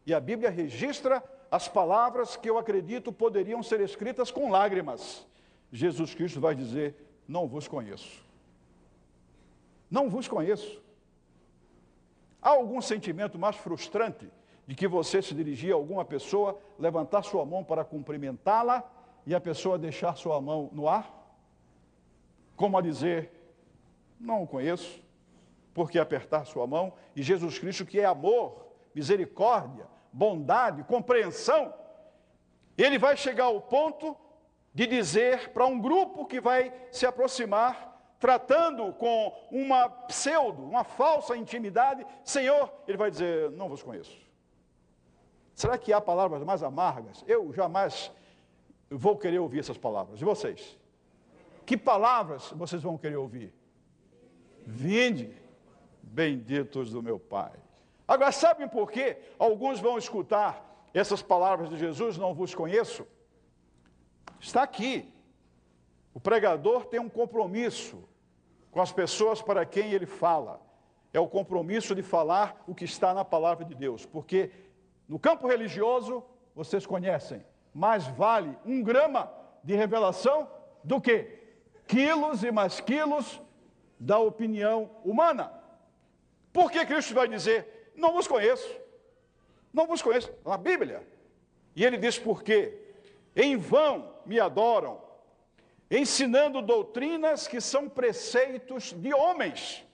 E 0.05 0.13
a 0.13 0.19
Bíblia 0.19 0.49
registra 0.49 1.23
as 1.51 1.67
palavras 1.67 2.35
que 2.35 2.49
eu 2.49 2.57
acredito 2.57 3.11
poderiam 3.11 3.63
ser 3.63 3.81
escritas 3.81 4.31
com 4.31 4.49
lágrimas. 4.49 5.25
Jesus 5.71 6.13
Cristo 6.13 6.39
vai 6.39 6.55
dizer: 6.55 6.95
Não 7.27 7.47
vos 7.47 7.67
conheço. 7.67 8.25
Não 9.89 10.09
vos 10.09 10.27
conheço. 10.27 10.81
Há 12.41 12.49
algum 12.49 12.81
sentimento 12.81 13.37
mais 13.39 13.55
frustrante 13.55 14.29
de 14.67 14.75
que 14.75 14.87
você 14.87 15.21
se 15.21 15.33
dirigir 15.33 15.71
a 15.71 15.75
alguma 15.75 16.03
pessoa, 16.03 16.59
levantar 16.77 17.23
sua 17.23 17.45
mão 17.45 17.63
para 17.63 17.85
cumprimentá-la 17.85 18.83
e 19.25 19.33
a 19.33 19.39
pessoa 19.39 19.77
deixar 19.79 20.15
sua 20.17 20.41
mão 20.41 20.69
no 20.73 20.89
ar? 20.89 21.09
Como 22.55 22.77
a 22.77 22.81
dizer: 22.81 23.31
Não 24.19 24.43
o 24.43 24.47
conheço 24.47 25.01
porque 25.73 25.99
apertar 25.99 26.43
sua 26.45 26.65
mão, 26.65 26.91
e 27.15 27.21
Jesus 27.21 27.59
Cristo, 27.59 27.85
que 27.85 27.99
é 27.99 28.05
amor, 28.05 28.65
misericórdia, 28.95 29.85
bondade, 30.11 30.83
compreensão, 30.83 31.71
ele 32.75 32.97
vai 32.97 33.15
chegar 33.15 33.45
ao 33.45 33.61
ponto 33.61 34.17
de 34.73 34.87
dizer 34.87 35.49
para 35.49 35.67
um 35.67 35.79
grupo 35.79 36.25
que 36.25 36.41
vai 36.41 36.73
se 36.91 37.05
aproximar, 37.05 38.15
tratando 38.19 38.91
com 38.93 39.31
uma 39.51 39.87
pseudo, 39.87 40.63
uma 40.63 40.83
falsa 40.83 41.37
intimidade, 41.37 42.05
Senhor, 42.23 42.73
ele 42.87 42.97
vai 42.97 43.11
dizer: 43.11 43.51
Não 43.51 43.69
vos 43.69 43.83
conheço. 43.83 44.26
Será 45.57 45.75
que 45.75 45.91
há 45.91 45.99
palavras 45.99 46.43
mais 46.43 46.61
amargas? 46.61 47.25
Eu 47.27 47.51
jamais 47.51 48.11
vou 48.91 49.17
querer 49.17 49.39
ouvir 49.39 49.61
essas 49.61 49.75
palavras. 49.75 50.21
E 50.21 50.23
vocês? 50.23 50.77
Que 51.65 51.75
palavras 51.75 52.51
vocês 52.55 52.83
vão 52.83 52.95
querer 52.95 53.15
ouvir? 53.15 53.51
Vinde 54.63 55.33
benditos 56.03 56.91
do 56.91 57.01
meu 57.01 57.17
Pai. 57.17 57.53
Agora, 58.07 58.31
sabem 58.31 58.67
por 58.67 58.91
quê? 58.91 59.17
Alguns 59.39 59.79
vão 59.79 59.97
escutar 59.97 60.63
essas 60.93 61.23
palavras 61.23 61.71
de 61.71 61.77
Jesus, 61.77 62.19
não 62.19 62.35
vos 62.35 62.53
conheço. 62.53 63.07
Está 64.39 64.61
aqui. 64.61 65.11
O 66.13 66.19
pregador 66.19 66.85
tem 66.85 66.99
um 66.99 67.09
compromisso 67.09 68.07
com 68.69 68.79
as 68.79 68.91
pessoas 68.91 69.41
para 69.41 69.65
quem 69.65 69.91
ele 69.91 70.05
fala. 70.05 70.61
É 71.11 71.19
o 71.19 71.27
compromisso 71.27 71.95
de 71.95 72.03
falar 72.03 72.63
o 72.67 72.75
que 72.75 72.85
está 72.85 73.11
na 73.11 73.25
palavra 73.25 73.65
de 73.65 73.73
Deus. 73.73 74.05
Porque 74.05 74.51
no 75.07 75.17
campo 75.17 75.47
religioso, 75.47 76.23
vocês 76.53 76.85
conhecem, 76.85 77.45
mais 77.73 78.05
vale 78.07 78.57
um 78.65 78.81
grama 78.81 79.31
de 79.63 79.75
revelação 79.75 80.49
do 80.83 80.99
que 80.99 81.37
quilos 81.87 82.43
e 82.43 82.51
mais 82.51 82.81
quilos 82.81 83.41
da 83.99 84.19
opinião 84.19 84.91
humana. 85.03 85.51
Por 86.51 86.71
que 86.71 86.85
Cristo 86.85 87.13
vai 87.13 87.27
dizer: 87.27 87.91
Não 87.95 88.13
vos 88.13 88.27
conheço? 88.27 88.67
Não 89.73 89.87
vos 89.87 90.01
conheço. 90.01 90.31
Na 90.45 90.57
Bíblia. 90.57 91.07
E 91.75 91.85
ele 91.85 91.97
diz 91.97 92.17
por 92.17 92.43
quê? 92.43 92.77
Em 93.35 93.55
vão 93.55 94.11
me 94.25 94.39
adoram, 94.39 94.99
ensinando 95.89 96.61
doutrinas 96.61 97.47
que 97.47 97.61
são 97.61 97.87
preceitos 97.87 98.93
de 98.93 99.13
homens, 99.13 99.85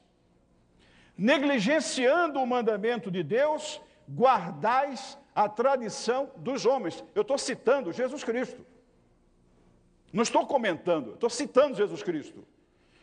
negligenciando 1.18 2.40
o 2.40 2.48
mandamento 2.48 3.12
de 3.12 3.22
Deus, 3.22 3.82
guardais 4.08 5.18
a 5.36 5.50
tradição 5.50 6.32
dos 6.38 6.66
homens. 6.66 7.04
Eu 7.16 7.22
estou 7.22 7.38
citando 7.38 7.92
Jesus 7.92 8.24
Cristo. 8.24 8.66
Não 10.12 10.22
estou 10.24 10.46
comentando, 10.46 11.14
estou 11.14 11.30
citando 11.30 11.76
Jesus 11.76 12.04
Cristo. 12.04 12.46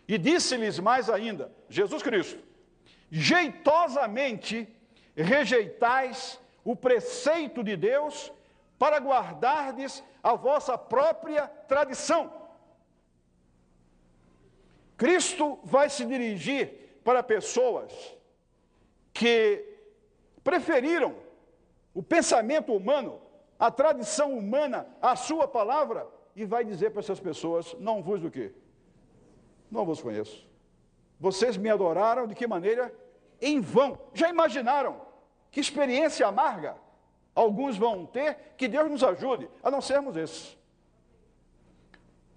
E 0.07 0.17
disse-lhes 0.17 0.79
mais 0.79 1.11
ainda: 1.11 1.53
Jesus 1.69 2.03
Cristo, 2.03 2.43
jeitosamente 3.11 4.69
rejeitais 5.17 6.41
o 6.65 6.77
preceito 6.77 7.65
de 7.65 7.77
Deus 7.77 8.33
para 8.79 8.99
guardardes 8.99 10.03
a 10.23 10.35
vossa 10.35 10.79
própria 10.79 11.47
tradição. 11.47 12.33
Cristo 14.97 15.59
vai 15.65 15.89
se 15.89 16.05
dirigir 16.05 17.01
para 17.03 17.23
pessoas 17.23 17.93
que 19.13 19.70
preferiram 20.43 21.15
o 21.95 22.03
pensamento 22.03 22.73
humano, 22.73 23.21
a 23.59 23.71
tradição 23.71 24.37
humana, 24.37 24.87
a 25.01 25.17
sua 25.17 25.47
palavra, 25.47 26.07
e 26.35 26.45
vai 26.45 26.65
dizer 26.65 26.91
para 26.91 27.01
essas 27.01 27.21
pessoas: 27.21 27.75
não 27.79 28.03
vos 28.03 28.21
do 28.21 28.31
quê? 28.31 28.53
Não 29.71 29.85
vos 29.85 30.01
conheço. 30.01 30.49
Vocês 31.19 31.57
me 31.57 31.69
adoraram 31.69 32.27
de 32.27 32.35
que 32.35 32.47
maneira? 32.47 32.95
Em 33.41 33.61
vão. 33.61 33.99
Já 34.15 34.29
imaginaram 34.29 35.01
que 35.51 35.61
experiência 35.61 36.27
amarga 36.27 36.77
alguns 37.35 37.77
vão 37.77 38.07
ter? 38.07 38.55
Que 38.57 38.69
Deus 38.69 38.91
nos 38.91 39.05
ajude 39.05 39.49
a 39.63 39.71
não 39.71 39.81
sermos 39.81 40.17
esses. 40.17 40.59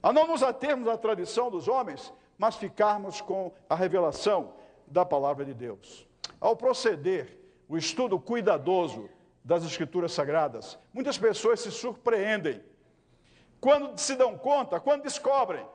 A 0.02 0.12
não 0.12 0.28
nos 0.28 0.44
atermos 0.44 0.88
à 0.88 0.98
tradição 0.98 1.50
dos 1.50 1.68
homens, 1.68 2.14
mas 2.38 2.56
ficarmos 2.56 3.22
com 3.22 3.52
a 3.70 3.76
revelação 3.76 4.54
da 4.86 5.06
palavra 5.06 5.46
de 5.46 5.54
Deus. 5.54 6.08
Ao 6.42 6.56
proceder 6.56 7.38
o 7.68 7.78
estudo 7.78 8.20
cuidadoso 8.20 9.10
das 9.44 9.64
Escrituras 9.64 10.12
Sagradas, 10.12 10.80
muitas 10.94 11.18
pessoas 11.18 11.60
se 11.60 11.72
surpreendem 11.72 12.64
quando 13.60 13.98
se 13.98 14.16
dão 14.16 14.38
conta, 14.38 14.80
quando 14.80 15.04
descobrem 15.04 15.66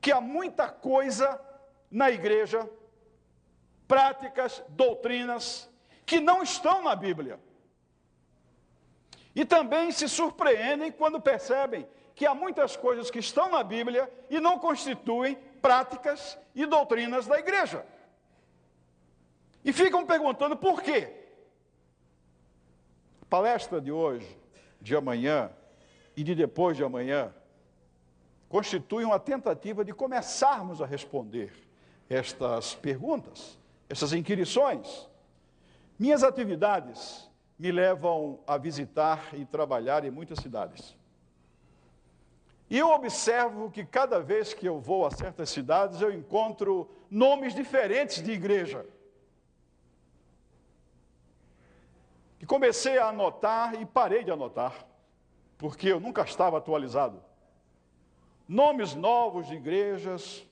que 0.00 0.10
há 0.10 0.20
muita 0.20 0.68
coisa 0.68 1.40
na 1.90 2.10
igreja 2.10 2.68
práticas, 3.86 4.62
doutrinas 4.68 5.68
que 6.06 6.20
não 6.20 6.42
estão 6.42 6.82
na 6.82 6.94
Bíblia. 6.94 7.38
E 9.34 9.44
também 9.44 9.92
se 9.92 10.08
surpreendem 10.08 10.90
quando 10.90 11.20
percebem 11.20 11.88
que 12.14 12.26
há 12.26 12.34
muitas 12.34 12.76
coisas 12.76 13.10
que 13.10 13.18
estão 13.18 13.48
na 13.48 13.62
Bíblia 13.62 14.12
e 14.28 14.40
não 14.40 14.58
constituem 14.58 15.36
práticas 15.62 16.38
e 16.54 16.66
doutrinas 16.66 17.26
da 17.26 17.38
igreja. 17.38 17.86
E 19.64 19.72
ficam 19.72 20.04
perguntando 20.04 20.56
por 20.56 20.82
quê. 20.82 21.19
Palestra 23.30 23.80
de 23.80 23.92
hoje, 23.92 24.36
de 24.80 24.96
amanhã 24.96 25.52
e 26.16 26.24
de 26.24 26.34
depois 26.34 26.76
de 26.76 26.82
amanhã 26.82 27.32
constitui 28.48 29.04
uma 29.04 29.20
tentativa 29.20 29.84
de 29.84 29.92
começarmos 29.92 30.82
a 30.82 30.86
responder 30.86 31.52
estas 32.08 32.74
perguntas, 32.74 33.56
essas 33.88 34.12
inquirições. 34.12 35.08
Minhas 35.96 36.24
atividades 36.24 37.30
me 37.56 37.70
levam 37.70 38.40
a 38.44 38.58
visitar 38.58 39.28
e 39.32 39.44
trabalhar 39.44 40.04
em 40.04 40.10
muitas 40.10 40.40
cidades. 40.40 40.96
E 42.68 42.76
eu 42.76 42.88
observo 42.88 43.70
que 43.70 43.84
cada 43.84 44.18
vez 44.18 44.52
que 44.52 44.66
eu 44.66 44.80
vou 44.80 45.06
a 45.06 45.10
certas 45.12 45.50
cidades, 45.50 46.00
eu 46.00 46.12
encontro 46.12 46.90
nomes 47.08 47.54
diferentes 47.54 48.20
de 48.22 48.32
igreja. 48.32 48.84
Comecei 52.50 52.98
a 52.98 53.10
anotar 53.10 53.80
e 53.80 53.86
parei 53.86 54.24
de 54.24 54.32
anotar, 54.32 54.84
porque 55.56 55.86
eu 55.86 56.00
nunca 56.00 56.22
estava 56.22 56.58
atualizado. 56.58 57.22
Nomes 58.48 58.92
novos 58.92 59.46
de 59.46 59.54
igrejas. 59.54 60.44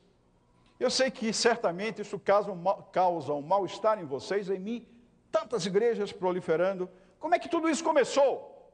Eu 0.79 0.91
sei 0.93 1.11
que 1.11 1.33
certamente 1.33 2.01
isso 2.03 2.17
causa 2.17 2.53
um, 2.53 2.63
causa 2.93 3.35
um 3.35 3.43
mal-estar 3.43 4.01
em 4.01 4.05
vocês, 4.05 4.49
em 4.49 4.61
mim, 4.61 4.87
tantas 5.33 5.67
igrejas 5.67 6.13
proliferando. 6.13 6.89
Como 7.19 7.35
é 7.35 7.39
que 7.41 7.49
tudo 7.49 7.69
isso 7.69 7.83
começou? 7.83 8.71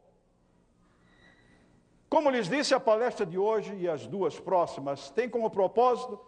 Como 2.10 2.28
lhes 2.28 2.46
disse, 2.46 2.74
a 2.74 2.78
palestra 2.78 3.24
de 3.24 3.38
hoje 3.38 3.74
e 3.74 3.88
as 3.88 4.06
duas 4.06 4.38
próximas 4.38 5.08
tem 5.08 5.30
como 5.30 5.48
propósito 5.48 6.20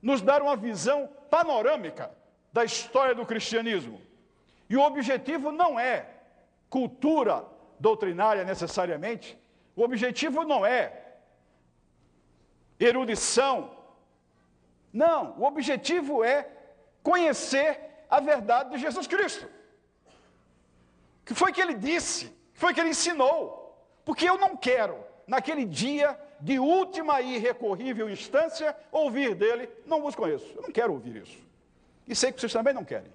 nos 0.00 0.22
dar 0.22 0.40
uma 0.40 0.54
visão 0.54 1.10
panorâmica 1.28 2.16
da 2.52 2.64
história 2.64 3.12
do 3.12 3.26
cristianismo. 3.26 4.00
E 4.70 4.76
o 4.76 4.82
objetivo 4.82 5.50
não 5.50 5.80
é 5.80 6.14
cultura 6.68 7.44
doutrinária 7.78 8.44
necessariamente, 8.44 9.38
o 9.74 9.82
objetivo 9.82 10.44
não 10.44 10.66
é 10.66 11.04
erudição. 12.78 13.76
Não, 14.92 15.38
o 15.38 15.44
objetivo 15.44 16.24
é 16.24 16.48
conhecer 17.02 17.80
a 18.08 18.20
verdade 18.20 18.70
de 18.70 18.78
Jesus 18.78 19.06
Cristo. 19.06 19.46
O 21.22 21.26
que 21.26 21.34
foi 21.34 21.52
que 21.52 21.60
ele 21.60 21.74
disse? 21.74 22.26
O 22.26 22.52
que 22.54 22.60
foi 22.60 22.74
que 22.74 22.80
ele 22.80 22.90
ensinou? 22.90 23.58
Porque 24.04 24.28
eu 24.28 24.38
não 24.38 24.56
quero, 24.56 25.04
naquele 25.26 25.64
dia 25.64 26.18
de 26.40 26.58
última 26.58 27.20
e 27.20 27.36
irrecorrível 27.36 28.08
instância, 28.08 28.76
ouvir 28.90 29.34
dele, 29.34 29.68
não 29.84 30.00
vos 30.00 30.14
conheço. 30.14 30.50
Eu 30.56 30.62
não 30.62 30.70
quero 30.70 30.92
ouvir 30.92 31.16
isso. 31.16 31.38
E 32.06 32.14
sei 32.14 32.32
que 32.32 32.40
vocês 32.40 32.52
também 32.52 32.72
não 32.72 32.84
querem. 32.84 33.12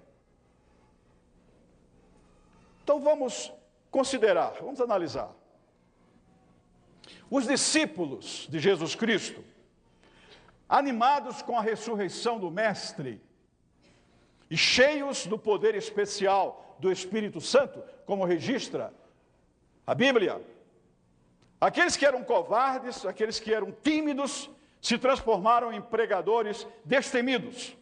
Então 2.84 3.00
vamos 3.00 3.50
considerar, 3.90 4.52
vamos 4.60 4.78
analisar. 4.78 5.32
Os 7.30 7.46
discípulos 7.46 8.46
de 8.50 8.60
Jesus 8.60 8.94
Cristo, 8.94 9.42
animados 10.68 11.40
com 11.40 11.58
a 11.58 11.62
ressurreição 11.62 12.38
do 12.38 12.50
Mestre 12.50 13.22
e 14.50 14.56
cheios 14.56 15.26
do 15.26 15.38
poder 15.38 15.74
especial 15.74 16.76
do 16.78 16.92
Espírito 16.92 17.40
Santo, 17.40 17.82
como 18.04 18.26
registra 18.26 18.92
a 19.86 19.94
Bíblia, 19.94 20.42
aqueles 21.58 21.96
que 21.96 22.04
eram 22.04 22.22
covardes, 22.22 23.06
aqueles 23.06 23.40
que 23.40 23.54
eram 23.54 23.72
tímidos, 23.72 24.50
se 24.82 24.98
transformaram 24.98 25.72
em 25.72 25.80
pregadores 25.80 26.66
destemidos. 26.84 27.74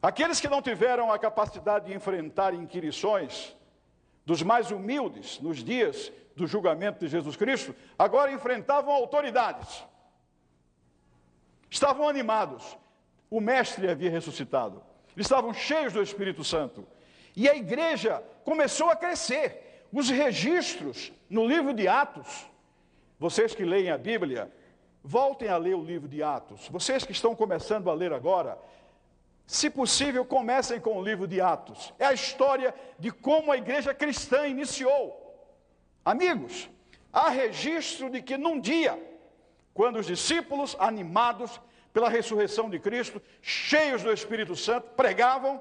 Aqueles 0.00 0.40
que 0.40 0.48
não 0.48 0.62
tiveram 0.62 1.12
a 1.12 1.18
capacidade 1.18 1.86
de 1.86 1.94
enfrentar 1.94 2.54
inquirições, 2.54 3.54
dos 4.24 4.42
mais 4.42 4.70
humildes 4.70 5.40
nos 5.40 5.62
dias 5.62 6.12
do 6.34 6.46
julgamento 6.46 7.00
de 7.00 7.08
Jesus 7.08 7.36
Cristo, 7.36 7.74
agora 7.98 8.32
enfrentavam 8.32 8.92
autoridades. 8.92 9.84
Estavam 11.70 12.08
animados. 12.08 12.76
O 13.30 13.40
Mestre 13.40 13.88
havia 13.88 14.10
ressuscitado. 14.10 14.82
Estavam 15.16 15.52
cheios 15.52 15.92
do 15.92 16.02
Espírito 16.02 16.42
Santo. 16.44 16.86
E 17.36 17.48
a 17.48 17.56
igreja 17.56 18.22
começou 18.44 18.90
a 18.90 18.96
crescer. 18.96 19.86
Os 19.92 20.08
registros 20.08 21.12
no 21.28 21.46
livro 21.46 21.72
de 21.72 21.86
Atos, 21.86 22.46
vocês 23.18 23.54
que 23.54 23.64
leem 23.64 23.90
a 23.90 23.98
Bíblia, 23.98 24.50
voltem 25.02 25.48
a 25.48 25.56
ler 25.56 25.74
o 25.74 25.84
livro 25.84 26.08
de 26.08 26.22
Atos. 26.22 26.68
Vocês 26.68 27.04
que 27.04 27.12
estão 27.12 27.34
começando 27.34 27.90
a 27.90 27.94
ler 27.94 28.12
agora, 28.12 28.58
se 29.46 29.68
possível, 29.68 30.24
comecem 30.24 30.80
com 30.80 30.98
o 30.98 31.02
livro 31.02 31.26
de 31.26 31.40
Atos. 31.40 31.92
É 31.98 32.06
a 32.06 32.12
história 32.12 32.74
de 32.98 33.10
como 33.10 33.52
a 33.52 33.56
igreja 33.56 33.92
cristã 33.92 34.46
iniciou. 34.46 35.20
Amigos, 36.04 36.70
há 37.12 37.28
registro 37.28 38.10
de 38.10 38.22
que 38.22 38.36
num 38.36 38.58
dia, 38.58 38.98
quando 39.72 39.98
os 39.98 40.06
discípulos, 40.06 40.76
animados 40.78 41.60
pela 41.92 42.08
ressurreição 42.08 42.70
de 42.70 42.78
Cristo, 42.78 43.20
cheios 43.40 44.02
do 44.02 44.12
Espírito 44.12 44.56
Santo, 44.56 44.88
pregavam 44.96 45.60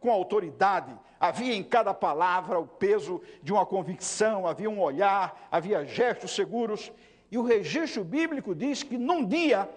com 0.00 0.10
autoridade, 0.10 0.94
havia 1.18 1.54
em 1.54 1.62
cada 1.62 1.94
palavra 1.94 2.58
o 2.58 2.66
peso 2.66 3.22
de 3.42 3.52
uma 3.52 3.64
convicção, 3.66 4.46
havia 4.46 4.68
um 4.68 4.80
olhar, 4.80 5.48
havia 5.50 5.84
gestos 5.84 6.34
seguros, 6.34 6.92
e 7.30 7.38
o 7.38 7.42
registro 7.42 8.04
bíblico 8.04 8.54
diz 8.54 8.82
que 8.82 8.98
num 8.98 9.24
dia 9.24 9.68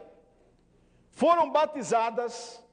foram 1.12 1.50
batizadas 1.50 2.64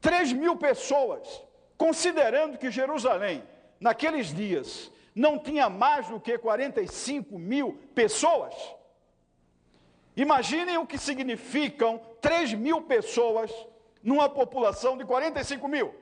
3 0.00 0.32
mil 0.32 0.56
pessoas, 0.56 1.42
considerando 1.76 2.58
que 2.58 2.70
Jerusalém, 2.70 3.42
naqueles 3.80 4.32
dias, 4.32 4.90
não 5.14 5.38
tinha 5.38 5.68
mais 5.68 6.08
do 6.08 6.20
que 6.20 6.38
45 6.38 7.38
mil 7.38 7.78
pessoas. 7.94 8.54
Imaginem 10.16 10.78
o 10.78 10.86
que 10.86 10.98
significam 10.98 12.00
3 12.20 12.54
mil 12.54 12.82
pessoas 12.82 13.52
numa 14.02 14.28
população 14.28 14.96
de 14.96 15.04
45 15.04 15.66
mil. 15.68 15.94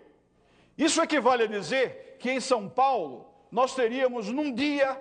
Isso 0.76 1.02
equivale 1.02 1.44
a 1.44 1.46
dizer 1.46 2.16
que 2.18 2.30
em 2.30 2.40
São 2.40 2.68
Paulo 2.68 3.26
nós 3.50 3.74
teríamos 3.74 4.28
num 4.28 4.52
dia 4.52 4.98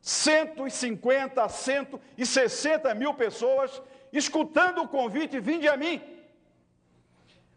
150 0.00 1.42
a 1.42 1.48
160 1.48 2.94
mil 2.94 3.14
pessoas 3.14 3.82
escutando 4.12 4.82
o 4.82 4.88
convite: 4.88 5.40
vinde 5.40 5.68
a 5.68 5.76
mim. 5.76 6.00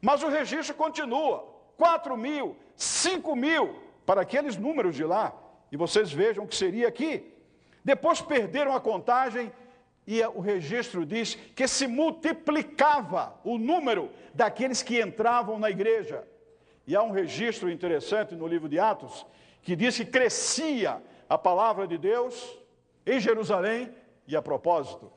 Mas 0.01 0.23
o 0.23 0.29
registro 0.29 0.75
continua: 0.75 1.45
4 1.77 2.15
mil, 2.15 2.55
5 2.75 3.35
mil, 3.35 3.75
para 4.05 4.21
aqueles 4.21 4.57
números 4.57 4.95
de 4.95 5.03
lá. 5.03 5.33
E 5.71 5.77
vocês 5.77 6.12
vejam 6.12 6.43
o 6.43 6.47
que 6.47 6.55
seria 6.55 6.88
aqui. 6.88 7.33
Depois 7.83 8.21
perderam 8.21 8.75
a 8.75 8.79
contagem 8.79 9.51
e 10.05 10.21
o 10.23 10.39
registro 10.39 11.05
diz 11.05 11.35
que 11.35 11.67
se 11.67 11.85
multiplicava 11.85 13.39
o 13.43 13.57
número 13.57 14.09
daqueles 14.33 14.81
que 14.81 14.99
entravam 14.99 15.59
na 15.59 15.69
igreja. 15.69 16.27
E 16.88 16.95
há 16.95 17.03
um 17.03 17.12
registro 17.12 17.69
interessante 17.69 18.35
no 18.35 18.47
livro 18.47 18.67
de 18.67 18.79
Atos 18.79 19.25
que 19.62 19.75
diz 19.75 19.97
que 19.97 20.05
crescia 20.05 21.01
a 21.29 21.38
palavra 21.38 21.88
de 21.88 21.97
Deus 21.97 22.57
em 23.05 23.19
Jerusalém 23.19 23.93
e 24.27 24.35
a 24.35 24.41
propósito. 24.41 25.12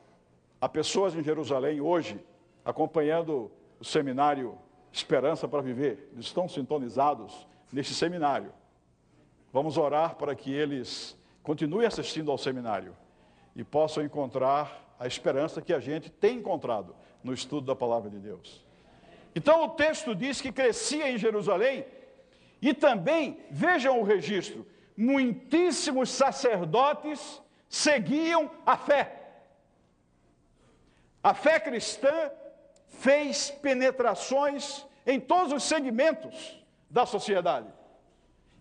Há 0.60 0.68
pessoas 0.68 1.14
em 1.14 1.22
Jerusalém 1.22 1.80
hoje 1.80 2.20
acompanhando 2.64 3.50
o 3.80 3.84
seminário 3.84 4.58
esperança 4.92 5.48
para 5.48 5.62
viver. 5.62 6.10
Eles 6.12 6.26
estão 6.26 6.48
sintonizados 6.48 7.46
neste 7.72 7.94
seminário. 7.94 8.52
Vamos 9.52 9.76
orar 9.76 10.16
para 10.16 10.34
que 10.34 10.52
eles 10.52 11.16
continuem 11.42 11.86
assistindo 11.86 12.30
ao 12.30 12.38
seminário 12.38 12.96
e 13.56 13.64
possam 13.64 14.04
encontrar 14.04 14.94
a 14.98 15.06
esperança 15.06 15.60
que 15.60 15.72
a 15.72 15.80
gente 15.80 16.10
tem 16.10 16.38
encontrado 16.38 16.94
no 17.24 17.32
estudo 17.32 17.66
da 17.66 17.74
palavra 17.74 18.10
de 18.10 18.18
Deus. 18.18 18.64
Então 19.34 19.64
o 19.64 19.70
texto 19.70 20.14
diz 20.14 20.40
que 20.40 20.52
crescia 20.52 21.10
em 21.10 21.18
Jerusalém 21.18 21.84
e 22.60 22.72
também, 22.72 23.40
vejam 23.50 24.00
o 24.00 24.04
registro, 24.04 24.66
muitíssimos 24.96 26.10
sacerdotes 26.10 27.42
seguiam 27.68 28.50
a 28.64 28.76
fé. 28.76 29.18
A 31.22 31.34
fé 31.34 31.58
cristã 31.58 32.30
fez 32.92 33.50
penetrações 33.50 34.86
em 35.06 35.18
todos 35.18 35.52
os 35.52 35.64
segmentos 35.64 36.62
da 36.88 37.04
sociedade. 37.04 37.66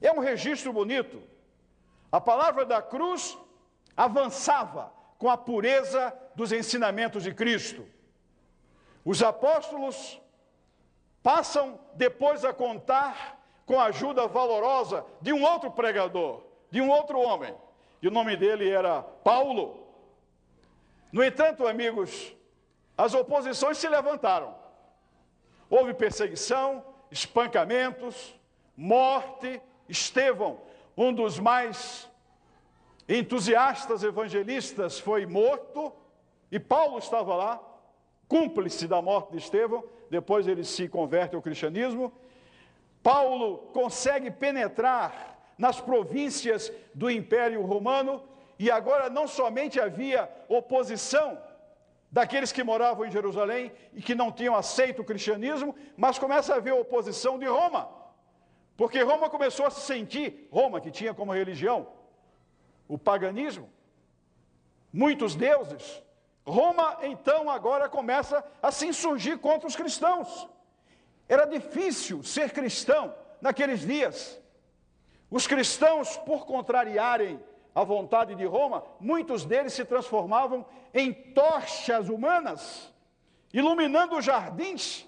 É 0.02 0.12
um 0.12 0.20
registro 0.20 0.74
bonito. 0.74 1.22
A 2.12 2.20
palavra 2.20 2.65
da 2.65 2.82
cruz 2.82 3.38
avançava 3.96 4.91
com 5.17 5.30
a 5.30 5.38
pureza 5.38 6.13
dos 6.36 6.52
ensinamentos 6.52 7.24
de 7.24 7.34
Cristo. 7.34 7.86
Os 9.06 9.22
apóstolos 9.22 10.20
passam 11.22 11.80
depois 11.94 12.44
a 12.44 12.54
contar 12.54 13.39
com 13.65 13.80
a 13.80 13.86
ajuda 13.86 14.28
valorosa 14.28 15.06
de 15.22 15.32
um 15.32 15.44
outro 15.44 15.70
pregador, 15.72 16.41
de 16.72 16.82
um 16.82 16.89
outro 16.89 17.20
homem, 17.20 17.54
e 18.02 18.08
o 18.08 18.12
nome 18.12 18.36
dele 18.36 18.70
era 18.70 19.02
Paulo. 19.02 19.88
No 21.12 21.24
entanto, 21.24 21.67
amigos, 21.67 22.34
as 22.97 23.13
oposições 23.13 23.77
se 23.77 23.88
levantaram. 23.88 24.56
Houve 25.69 25.93
perseguição, 25.93 26.84
espancamentos, 27.10 28.36
morte. 28.75 29.62
Estevão, 29.89 30.62
um 30.95 31.12
dos 31.12 31.38
mais 31.38 32.10
entusiastas 33.10 34.04
evangelistas, 34.04 34.99
foi 34.99 35.25
morto 35.25 35.91
e 36.49 36.58
Paulo 36.58 36.97
estava 36.97 37.36
lá, 37.36 37.62
cúmplice 38.27 38.88
da 38.88 39.01
morte 39.01 39.32
de 39.32 39.39
Estevão. 39.39 39.84
Depois 40.10 40.47
ele 40.47 40.63
se 40.63 40.88
converte 40.88 41.36
ao 41.36 41.41
cristianismo. 41.41 42.13
Paulo 43.04 43.58
consegue 43.73 44.32
penetrar 44.32 45.38
nas 45.58 45.82
províncias 45.82 46.71
do 46.93 47.10
Império 47.10 47.62
Romano 47.62 48.23
e 48.58 48.71
agora 48.71 49.10
não 49.10 49.27
somente 49.27 49.80
havia 49.80 50.30
oposição 50.47 51.38
daqueles 52.12 52.52
que 52.52 52.63
moravam 52.63 53.06
em 53.06 53.12
Jerusalém 53.12 53.71
e 53.93 54.02
que 54.02 54.13
não 54.13 54.32
tinham 54.32 54.56
aceito 54.56 55.02
o 55.02 55.06
cristianismo, 55.06 55.76
mas 55.95 56.19
começa 56.19 56.54
a 56.54 56.58
haver 56.58 56.74
oposição 56.74 57.39
de 57.39 57.45
Roma. 57.45 57.89
Porque 58.76 59.02
Roma 59.02 59.30
começou 59.30 59.65
a 59.65 59.69
se 59.69 59.82
sentir, 59.82 60.47
Roma 60.52 60.82
que 60.82 60.91
tinha 60.91 61.13
como 61.13 61.32
religião 61.32 61.88
o 62.88 62.97
paganismo, 62.97 63.71
muitos 64.91 65.36
deuses. 65.36 66.04
Roma 66.45 66.97
então 67.04 67.50
agora 67.50 67.88
começa 67.88 68.43
a 68.62 68.71
se 68.71 68.88
insurgir 68.88 69.38
contra 69.38 69.67
os 69.67 69.76
cristãos. 69.76 70.50
Era 71.30 71.45
difícil 71.45 72.21
ser 72.24 72.52
cristão 72.52 73.15
naqueles 73.39 73.82
dias. 73.82 74.38
Os 75.30 75.47
cristãos, 75.47 76.17
por 76.17 76.45
contrariarem 76.45 77.41
a 77.73 77.84
vontade 77.84 78.36
de 78.36 78.45
Roma, 78.45 78.84
muitos 78.99 79.45
deles 79.45 79.73
se 79.73 79.86
transformavam 79.86 80.65
em 80.93 81.13
tochas 81.13 82.10
humanas, 82.10 82.93
iluminando 83.53 84.17
os 84.17 84.25
jardins 84.25 85.07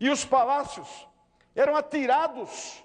e 0.00 0.10
os 0.10 0.24
palácios. 0.24 1.08
Eram 1.54 1.76
atirados 1.76 2.82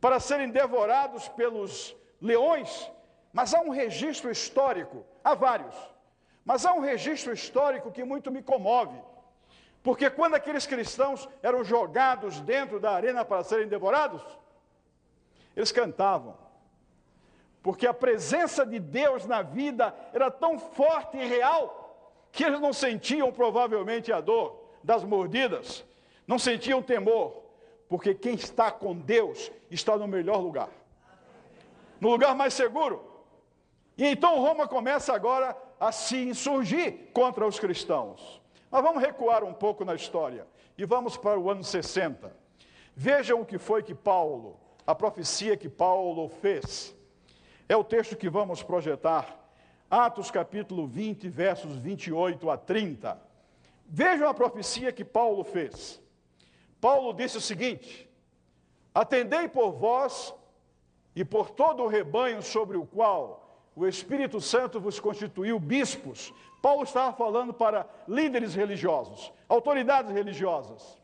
para 0.00 0.20
serem 0.20 0.48
devorados 0.50 1.28
pelos 1.28 1.94
leões. 2.20 2.90
Mas 3.32 3.52
há 3.52 3.60
um 3.60 3.70
registro 3.70 4.30
histórico, 4.30 5.04
há 5.22 5.34
vários, 5.34 5.74
mas 6.44 6.64
há 6.64 6.72
um 6.72 6.80
registro 6.80 7.32
histórico 7.32 7.92
que 7.92 8.02
muito 8.04 8.30
me 8.30 8.42
comove. 8.42 8.98
Porque 9.82 10.08
quando 10.08 10.34
aqueles 10.34 10.66
cristãos 10.66 11.28
eram 11.42 11.62
jogados 11.62 12.40
dentro 12.40 12.80
da 12.80 12.92
arena 12.92 13.24
para 13.24 13.44
serem 13.44 13.68
devorados, 13.68 14.22
eles 15.54 15.70
cantavam. 15.70 16.36
Porque 17.62 17.86
a 17.86 17.94
presença 17.94 18.64
de 18.64 18.78
Deus 18.78 19.26
na 19.26 19.42
vida 19.42 19.94
era 20.12 20.30
tão 20.30 20.58
forte 20.58 21.16
e 21.16 21.26
real 21.26 21.84
que 22.30 22.44
eles 22.44 22.60
não 22.60 22.72
sentiam 22.72 23.32
provavelmente 23.32 24.12
a 24.12 24.20
dor 24.20 24.60
das 24.82 25.02
mordidas, 25.02 25.84
não 26.26 26.38
sentiam 26.38 26.82
temor, 26.82 27.42
porque 27.88 28.14
quem 28.14 28.34
está 28.34 28.70
com 28.70 28.94
Deus 28.94 29.50
está 29.70 29.96
no 29.96 30.06
melhor 30.06 30.38
lugar 30.38 30.68
no 32.00 32.10
lugar 32.10 32.34
mais 32.34 32.54
seguro. 32.54 33.04
E 33.96 34.06
então 34.06 34.40
Roma 34.40 34.66
começa 34.68 35.12
agora 35.12 35.56
a 35.78 35.90
se 35.92 36.16
insurgir 36.16 37.10
contra 37.12 37.46
os 37.46 37.58
cristãos. 37.58 38.40
Mas 38.70 38.82
vamos 38.82 39.02
recuar 39.02 39.44
um 39.44 39.52
pouco 39.52 39.84
na 39.84 39.94
história 39.94 40.46
e 40.76 40.84
vamos 40.84 41.16
para 41.16 41.38
o 41.38 41.50
ano 41.50 41.64
60. 41.64 42.34
Vejam 42.94 43.40
o 43.40 43.46
que 43.46 43.58
foi 43.58 43.82
que 43.82 43.94
Paulo, 43.94 44.58
a 44.86 44.94
profecia 44.94 45.56
que 45.56 45.68
Paulo 45.68 46.28
fez. 46.28 46.94
É 47.68 47.76
o 47.76 47.84
texto 47.84 48.16
que 48.16 48.30
vamos 48.30 48.62
projetar. 48.62 49.38
Atos 49.90 50.30
capítulo 50.30 50.86
20, 50.86 51.28
versos 51.28 51.76
28 51.76 52.50
a 52.50 52.56
30. 52.56 53.20
Vejam 53.86 54.28
a 54.28 54.34
profecia 54.34 54.90
que 54.90 55.04
Paulo 55.04 55.44
fez. 55.44 56.00
Paulo 56.80 57.12
disse 57.12 57.36
o 57.36 57.42
seguinte: 57.42 58.08
Atendei 58.94 59.48
por 59.48 59.72
vós 59.72 60.34
e 61.14 61.24
por 61.24 61.50
todo 61.50 61.82
o 61.82 61.88
rebanho 61.88 62.42
sobre 62.42 62.76
o 62.78 62.86
qual 62.86 63.68
o 63.76 63.86
Espírito 63.86 64.40
Santo 64.40 64.80
vos 64.80 64.98
constituiu 64.98 65.60
bispos. 65.60 66.32
Paulo 66.62 66.84
estava 66.84 67.14
falando 67.14 67.52
para 67.52 67.86
líderes 68.06 68.54
religiosos, 68.54 69.32
autoridades 69.48 70.10
religiosas. 70.12 70.98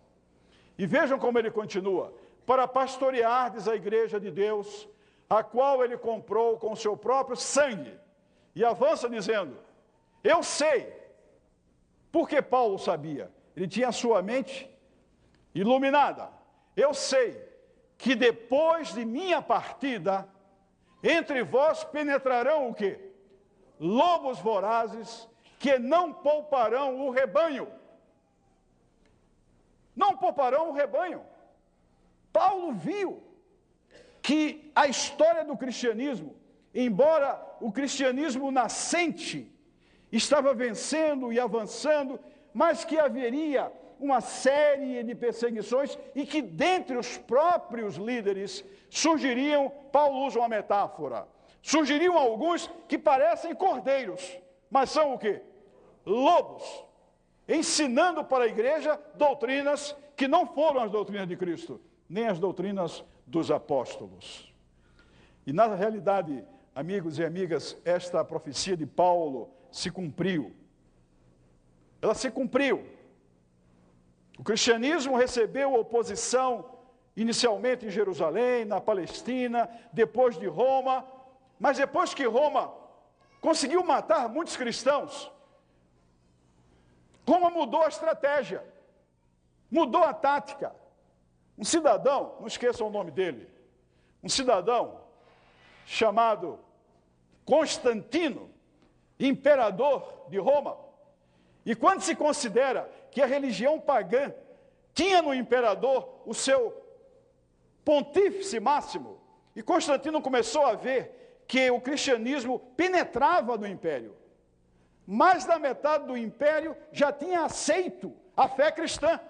E 0.78 0.86
vejam 0.86 1.18
como 1.18 1.38
ele 1.38 1.50
continua: 1.50 2.14
para 2.46 2.66
pastoreardes 2.66 3.68
a 3.68 3.76
igreja 3.76 4.18
de 4.18 4.30
Deus, 4.30 4.88
a 5.34 5.42
qual 5.42 5.84
ele 5.84 5.96
comprou 5.96 6.58
com 6.58 6.76
seu 6.76 6.96
próprio 6.96 7.36
sangue. 7.36 7.98
E 8.54 8.64
avança 8.64 9.08
dizendo: 9.08 9.58
Eu 10.22 10.42
sei. 10.42 10.92
Porque 12.12 12.40
Paulo 12.40 12.78
sabia? 12.78 13.32
Ele 13.56 13.66
tinha 13.66 13.88
a 13.88 13.92
sua 13.92 14.22
mente 14.22 14.70
iluminada. 15.54 16.30
Eu 16.76 16.94
sei 16.94 17.42
que 17.98 18.14
depois 18.14 18.92
de 18.94 19.04
minha 19.04 19.40
partida, 19.40 20.28
entre 21.02 21.42
vós 21.42 21.82
penetrarão 21.84 22.68
o 22.68 22.74
quê? 22.74 23.00
Lobos 23.80 24.38
vorazes 24.38 25.28
que 25.58 25.78
não 25.78 26.12
pouparão 26.12 27.00
o 27.06 27.10
rebanho. 27.10 27.68
Não 29.96 30.16
pouparão 30.16 30.70
o 30.70 30.72
rebanho. 30.72 31.24
Paulo 32.32 32.72
viu 32.74 33.23
que 34.24 34.72
a 34.74 34.86
história 34.86 35.44
do 35.44 35.54
cristianismo, 35.54 36.34
embora 36.74 37.38
o 37.60 37.70
cristianismo 37.70 38.50
nascente 38.50 39.52
estava 40.10 40.54
vencendo 40.54 41.30
e 41.30 41.38
avançando, 41.38 42.18
mas 42.54 42.86
que 42.86 42.98
haveria 42.98 43.70
uma 44.00 44.22
série 44.22 45.02
de 45.02 45.14
perseguições 45.14 45.98
e 46.14 46.24
que 46.24 46.40
dentre 46.40 46.96
os 46.96 47.18
próprios 47.18 47.96
líderes 47.96 48.64
surgiriam, 48.88 49.70
Paulo 49.92 50.24
usa 50.24 50.38
uma 50.38 50.48
metáfora, 50.48 51.28
surgiriam 51.60 52.16
alguns 52.16 52.70
que 52.88 52.96
parecem 52.96 53.54
cordeiros, 53.54 54.38
mas 54.70 54.88
são 54.88 55.12
o 55.12 55.18
que? 55.18 55.42
Lobos, 56.06 56.64
ensinando 57.46 58.24
para 58.24 58.44
a 58.44 58.48
igreja 58.48 58.98
doutrinas 59.16 59.94
que 60.16 60.26
não 60.26 60.46
foram 60.46 60.80
as 60.82 60.90
doutrinas 60.90 61.28
de 61.28 61.36
Cristo, 61.36 61.78
nem 62.14 62.28
as 62.28 62.38
doutrinas 62.38 63.04
dos 63.26 63.50
apóstolos. 63.50 64.54
E 65.44 65.52
na 65.52 65.66
realidade, 65.74 66.44
amigos 66.72 67.18
e 67.18 67.24
amigas, 67.24 67.76
esta 67.84 68.24
profecia 68.24 68.76
de 68.76 68.86
Paulo 68.86 69.50
se 69.68 69.90
cumpriu. 69.90 70.54
Ela 72.00 72.14
se 72.14 72.30
cumpriu. 72.30 72.86
O 74.38 74.44
cristianismo 74.44 75.16
recebeu 75.16 75.74
oposição 75.74 76.78
inicialmente 77.16 77.84
em 77.84 77.90
Jerusalém, 77.90 78.64
na 78.64 78.80
Palestina, 78.80 79.68
depois 79.92 80.38
de 80.38 80.46
Roma, 80.46 81.04
mas 81.58 81.78
depois 81.78 82.14
que 82.14 82.24
Roma 82.24 82.72
conseguiu 83.40 83.82
matar 83.82 84.28
muitos 84.28 84.56
cristãos, 84.56 85.32
Roma 87.26 87.50
mudou 87.50 87.82
a 87.82 87.88
estratégia, 87.88 88.64
mudou 89.68 90.04
a 90.04 90.14
tática. 90.14 90.83
Um 91.56 91.64
cidadão, 91.64 92.36
não 92.40 92.46
esqueçam 92.46 92.88
o 92.88 92.90
nome 92.90 93.10
dele, 93.10 93.48
um 94.22 94.28
cidadão 94.28 95.00
chamado 95.86 96.58
Constantino, 97.44 98.50
imperador 99.18 100.26
de 100.28 100.38
Roma, 100.38 100.76
e 101.64 101.74
quando 101.74 102.02
se 102.02 102.14
considera 102.14 102.90
que 103.10 103.22
a 103.22 103.26
religião 103.26 103.80
pagã 103.80 104.34
tinha 104.92 105.22
no 105.22 105.32
imperador 105.32 106.22
o 106.26 106.34
seu 106.34 106.82
pontífice 107.84 108.58
máximo, 108.58 109.20
e 109.54 109.62
Constantino 109.62 110.20
começou 110.20 110.66
a 110.66 110.74
ver 110.74 111.42
que 111.46 111.70
o 111.70 111.80
cristianismo 111.80 112.58
penetrava 112.76 113.56
no 113.56 113.66
império. 113.66 114.16
Mais 115.06 115.44
da 115.44 115.58
metade 115.58 116.06
do 116.06 116.16
império 116.16 116.76
já 116.90 117.12
tinha 117.12 117.44
aceito 117.44 118.12
a 118.36 118.48
fé 118.48 118.72
cristã. 118.72 119.20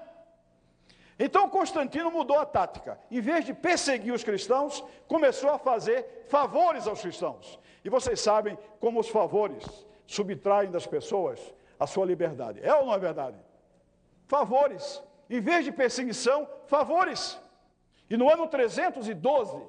Então 1.19 1.49
Constantino 1.49 2.11
mudou 2.11 2.39
a 2.39 2.47
tática. 2.47 2.99
Em 3.11 3.21
vez 3.21 3.45
de 3.45 3.55
perseguir 3.55 4.13
os 4.13 4.25
cristãos, 4.25 4.85
começou 5.07 5.51
a 5.51 5.59
fazer 5.59 6.27
favores 6.29 6.87
aos 6.87 7.01
cristãos. 7.01 7.59
E 7.85 7.89
vocês 7.89 8.21
sabem 8.21 8.59
como 8.81 8.99
os 8.99 9.09
favores 9.09 9.65
subtraem 10.07 10.71
das 10.71 10.87
pessoas 10.87 11.41
a 11.79 11.87
sua 11.87 12.07
liberdade. 12.07 12.61
É 12.63 12.75
ou 12.75 12.87
não 12.87 12.95
é 12.95 12.99
verdade? 12.99 13.39
Favores. 14.27 15.03
Em 15.31 15.41
vez 15.41 15.65
de 15.65 15.73
perseguição, 15.73 16.49
favores. 16.67 17.39
E 18.11 18.17
no 18.17 18.31
ano 18.31 18.47
312, 18.47 19.63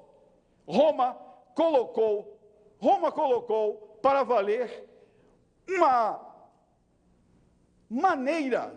Roma 0.68 1.18
colocou, 1.54 2.40
Roma 2.80 3.12
colocou 3.12 4.00
para 4.02 4.24
valer 4.24 4.88
uma 5.68 6.20
maneira 7.90 8.74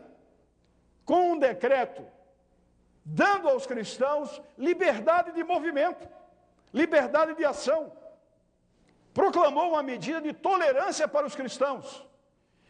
com 1.05 1.33
um 1.33 1.39
decreto 1.39 2.05
dando 3.11 3.49
aos 3.49 3.67
cristãos 3.67 4.41
liberdade 4.59 5.33
de 5.33 5.43
movimento, 5.43 6.07
liberdade 6.73 7.35
de 7.35 7.45
ação. 7.45 7.93
proclamou 9.15 9.71
uma 9.71 9.83
medida 9.83 10.21
de 10.21 10.33
tolerância 10.33 11.09
para 11.09 11.27
os 11.27 11.35
cristãos. 11.35 12.07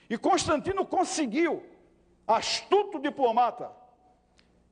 E 0.08 0.16
Constantino 0.16 0.86
conseguiu, 0.86 1.62
astuto 2.26 2.98
diplomata, 2.98 3.70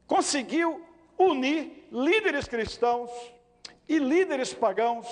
conseguiu 0.06 0.82
unir 1.18 1.86
líderes 1.92 2.48
cristãos 2.48 3.10
e 3.86 3.98
líderes 3.98 4.54
pagãos. 4.54 5.06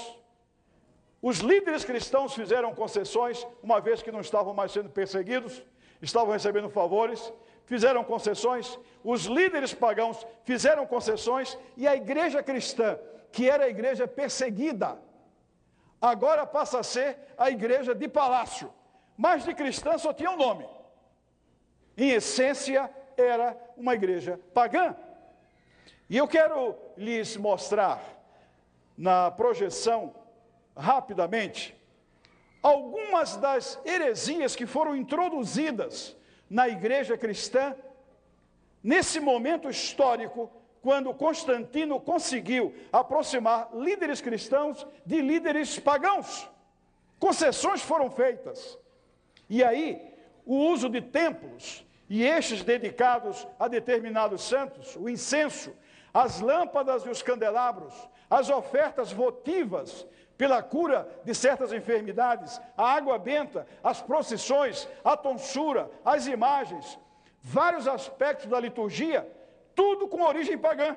Os 1.21 1.39
líderes 1.41 1.85
cristãos 1.85 2.33
fizeram 2.33 2.75
concessões, 2.75 3.47
uma 3.63 3.81
vez 3.81 4.03
que 4.03 4.13
não 4.13 4.21
estavam 4.21 4.55
mais 4.55 4.73
sendo 4.73 4.89
perseguidos, 4.89 5.63
estavam 6.01 6.33
recebendo 6.33 6.71
favores, 6.71 7.31
fizeram 7.67 8.05
concessões, 8.05 8.79
os 9.03 9.25
líderes 9.25 9.75
pagãos 9.75 10.27
fizeram 10.45 10.87
concessões, 10.87 11.59
e 11.77 11.87
a 11.87 11.95
igreja 11.95 12.43
cristã, 12.43 12.99
que 13.33 13.49
era 13.49 13.65
a 13.65 13.69
igreja 13.69 14.07
perseguida, 14.07 14.99
agora 16.01 16.47
passa 16.47 16.81
a 16.81 16.83
ser 16.83 17.19
a 17.37 17.51
igreja 17.51 17.95
de 17.95 18.09
palácio, 18.09 18.73
mas 19.17 19.45
de 19.45 19.55
cristã 19.55 19.97
só 19.99 20.13
tinha 20.13 20.31
um 20.31 20.37
nome. 20.37 20.67
Em 21.97 22.11
essência, 22.11 22.91
era 23.17 23.57
uma 23.77 23.95
igreja 23.95 24.41
pagã. 24.53 24.97
E 26.09 26.17
eu 26.17 26.27
quero 26.29 26.77
lhes 26.97 27.37
mostrar 27.37 28.03
na 28.97 29.31
projeção, 29.31 30.15
rapidamente, 30.77 31.77
algumas 32.63 33.37
das 33.37 33.79
heresias 33.85 34.57
que 34.57 34.67
foram 34.67 34.97
introduzidas 34.97 36.17
na 36.55 36.69
igreja 36.69 37.19
cristã 37.19 37.75
nesse 38.81 39.19
momento 39.19 39.69
histórico, 39.69 40.49
quando 40.81 41.13
Constantino 41.13 41.99
conseguiu 41.99 42.73
aproximar 42.93 43.71
líderes 43.75 44.21
cristãos 44.21 44.87
de 45.05 45.21
líderes 45.21 45.81
pagãos. 45.81 46.49
Concessões 47.19 47.83
foram 47.83 48.09
feitas. 48.09 48.79
E 49.51 49.65
aí, 49.65 50.15
o 50.47 50.55
uso 50.55 50.89
de 50.89 51.01
templos 51.01 51.85
e 52.09 52.23
estes 52.23 52.63
dedicados 52.63 53.49
a 53.59 53.67
determinados 53.67 54.43
santos, 54.43 54.95
o 54.95 55.09
incenso, 55.09 55.75
as 56.13 56.41
lâmpadas 56.41 57.05
e 57.05 57.09
os 57.09 57.21
candelabros, 57.21 57.95
as 58.31 58.49
ofertas 58.49 59.11
votivas 59.11 60.07
pela 60.37 60.63
cura 60.63 61.09
de 61.25 61.35
certas 61.35 61.73
enfermidades, 61.73 62.61
a 62.77 62.93
água 62.93 63.19
benta, 63.19 63.67
as 63.83 64.03
procissões, 64.03 64.89
a 65.05 65.17
tonsura, 65.17 65.91
as 66.05 66.27
imagens, 66.27 66.99
vários 67.41 67.87
aspectos 67.87 68.47
da 68.47 68.59
liturgia, 68.59 69.31
tudo 69.75 70.09
com 70.09 70.23
origem 70.23 70.59
pagã. 70.59 70.97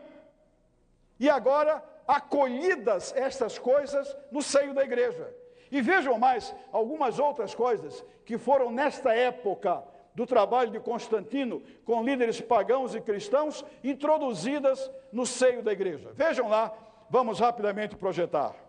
E 1.20 1.30
agora 1.30 1.84
acolhidas 2.08 3.14
estas 3.16 3.60
coisas 3.60 4.16
no 4.32 4.42
seio 4.42 4.74
da 4.74 4.84
igreja. 4.84 5.34
E 5.70 5.82
vejam 5.82 6.18
mais 6.18 6.56
algumas 6.72 7.20
outras 7.20 7.54
coisas 7.54 8.04
que 8.26 8.38
foram 8.38 8.72
nesta 8.72 9.14
época 9.14 9.84
do 10.16 10.26
trabalho 10.26 10.72
de 10.72 10.80
Constantino 10.80 11.62
com 11.86 12.04
líderes 12.04 12.42
pagãos 12.42 12.96
e 12.96 13.02
cristãos 13.02 13.64
introduzidas 13.84 14.90
no 15.12 15.26
seio 15.26 15.62
da 15.62 15.72
igreja. 15.72 16.12
Vejam 16.14 16.48
lá, 16.48 16.74
vamos 17.10 17.40
rapidamente 17.40 17.96
projetar. 17.96 18.67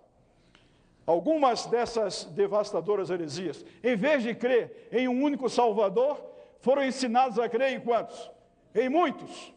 Algumas 1.08 1.64
dessas 1.64 2.24
devastadoras 2.24 3.08
heresias, 3.08 3.64
em 3.82 3.96
vez 3.96 4.22
de 4.22 4.34
crer 4.34 4.90
em 4.92 5.08
um 5.08 5.22
único 5.22 5.48
Salvador, 5.48 6.22
foram 6.60 6.84
ensinados 6.84 7.38
a 7.38 7.48
crer 7.48 7.72
em 7.72 7.80
quantos? 7.80 8.30
Em 8.74 8.90
muitos. 8.90 9.54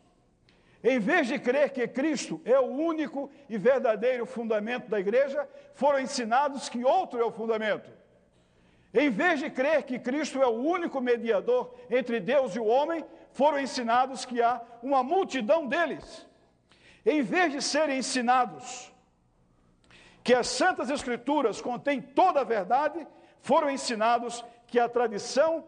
Em 0.81 0.97
vez 0.97 1.27
de 1.27 1.37
crer 1.37 1.71
que 1.71 1.85
Cristo 1.89 2.39
é 2.45 2.57
o 2.57 2.67
único 2.67 3.29
e 3.49 3.57
verdadeiro 3.57 4.25
fundamento 4.25 4.89
da 4.89 4.97
igreja, 4.97 5.45
foram 5.73 5.99
ensinados 5.99 6.69
que 6.69 6.85
outro 6.85 7.19
é 7.19 7.25
o 7.25 7.31
fundamento. 7.33 7.91
Em 8.93 9.09
vez 9.09 9.41
de 9.41 9.49
crer 9.49 9.83
que 9.83 9.99
Cristo 9.99 10.41
é 10.41 10.47
o 10.47 10.51
único 10.51 11.01
mediador 11.01 11.75
entre 11.89 12.21
Deus 12.21 12.55
e 12.55 12.59
o 12.59 12.65
homem, 12.65 13.03
foram 13.33 13.59
ensinados 13.59 14.23
que 14.23 14.41
há 14.41 14.61
uma 14.81 15.03
multidão 15.03 15.67
deles. 15.67 16.25
Em 17.05 17.21
vez 17.21 17.51
de 17.51 17.61
serem 17.61 17.97
ensinados 17.97 18.89
que 20.23 20.33
as 20.33 20.47
Santas 20.47 20.89
Escrituras 20.89 21.61
contêm 21.61 22.01
toda 22.01 22.41
a 22.41 22.43
verdade, 22.43 23.07
foram 23.41 23.69
ensinados 23.69 24.43
que 24.67 24.79
a 24.79 24.87
tradição 24.87 25.65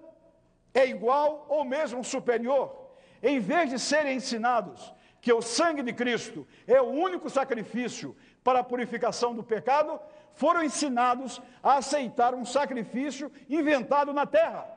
é 0.73 0.85
igual 0.85 1.45
ou 1.49 1.63
mesmo 1.63 2.03
superior. 2.03 2.91
Em 3.21 3.39
vez 3.39 3.69
de 3.69 3.79
serem 3.79 4.17
ensinados 4.17 4.93
que 5.21 5.31
o 5.31 5.41
sangue 5.41 5.81
de 5.81 5.93
Cristo 5.93 6.45
é 6.67 6.81
o 6.81 6.89
único 6.89 7.29
sacrifício 7.29 8.15
para 8.43 8.59
a 8.59 8.63
purificação 8.63 9.33
do 9.33 9.43
pecado, 9.43 9.99
foram 10.33 10.63
ensinados 10.63 11.41
a 11.61 11.75
aceitar 11.75 12.33
um 12.33 12.43
sacrifício 12.43 13.31
inventado 13.49 14.11
na 14.11 14.25
terra. 14.25 14.67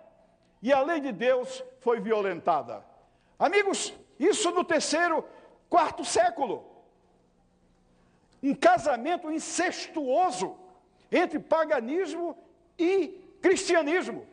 E 0.63 0.73
a 0.73 0.81
lei 0.81 1.01
de 1.01 1.13
Deus 1.13 1.65
foi 1.81 2.01
violentada. 2.01 2.85
Amigos, 3.39 3.93
isso 4.19 4.51
no 4.53 4.65
terceiro, 4.65 5.25
quarto 5.69 6.05
século. 6.05 6.76
Um 8.43 8.55
casamento 8.55 9.31
incestuoso 9.31 10.57
entre 11.11 11.39
paganismo 11.39 12.37
e 12.79 13.09
cristianismo. 13.41 14.27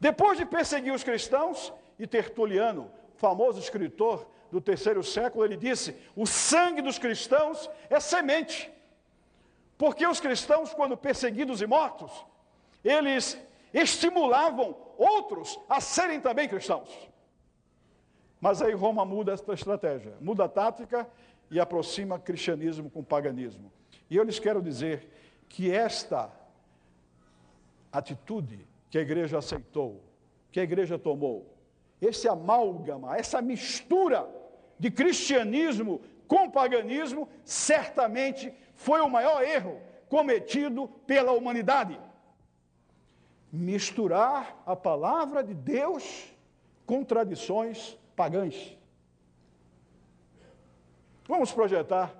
Depois 0.00 0.38
de 0.38 0.46
perseguir 0.46 0.92
os 0.92 1.02
cristãos, 1.02 1.72
e 1.98 2.06
Tertuliano, 2.06 2.90
famoso 3.16 3.58
escritor 3.58 4.28
do 4.50 4.60
terceiro 4.60 5.02
século, 5.02 5.44
ele 5.44 5.56
disse: 5.56 5.96
o 6.14 6.26
sangue 6.26 6.80
dos 6.80 6.98
cristãos 6.98 7.68
é 7.90 7.98
semente. 7.98 8.70
Porque 9.76 10.06
os 10.06 10.20
cristãos, 10.20 10.72
quando 10.72 10.96
perseguidos 10.96 11.60
e 11.60 11.66
mortos, 11.66 12.12
eles 12.84 13.38
estimulavam 13.72 14.76
outros 14.96 15.58
a 15.68 15.80
serem 15.80 16.20
também 16.20 16.48
cristãos. 16.48 16.88
Mas 18.40 18.62
aí 18.62 18.72
Roma 18.72 19.04
muda 19.04 19.32
esta 19.32 19.52
estratégia, 19.52 20.16
muda 20.20 20.44
a 20.44 20.48
tática 20.48 21.08
e 21.50 21.58
aproxima 21.58 22.18
cristianismo 22.18 22.90
com 22.90 23.02
paganismo. 23.02 23.72
E 24.10 24.16
eu 24.16 24.24
lhes 24.24 24.38
quero 24.38 24.62
dizer 24.62 25.08
que 25.48 25.70
esta 25.70 26.30
atitude 27.92 28.66
que 28.90 28.98
a 28.98 29.02
igreja 29.02 29.38
aceitou, 29.38 30.02
que 30.50 30.60
a 30.60 30.62
igreja 30.62 30.98
tomou, 30.98 31.54
esse 32.00 32.28
amálgama, 32.28 33.16
essa 33.16 33.42
mistura 33.42 34.28
de 34.78 34.90
cristianismo 34.90 36.00
com 36.26 36.50
paganismo, 36.50 37.28
certamente 37.44 38.52
foi 38.74 39.00
o 39.00 39.08
maior 39.08 39.42
erro 39.42 39.80
cometido 40.08 40.88
pela 41.06 41.32
humanidade. 41.32 41.98
Misturar 43.50 44.62
a 44.66 44.76
palavra 44.76 45.42
de 45.42 45.54
Deus 45.54 46.32
com 46.86 47.02
tradições 47.02 47.98
pagãs. 48.14 48.76
Vamos 51.28 51.52
projetar 51.52 52.14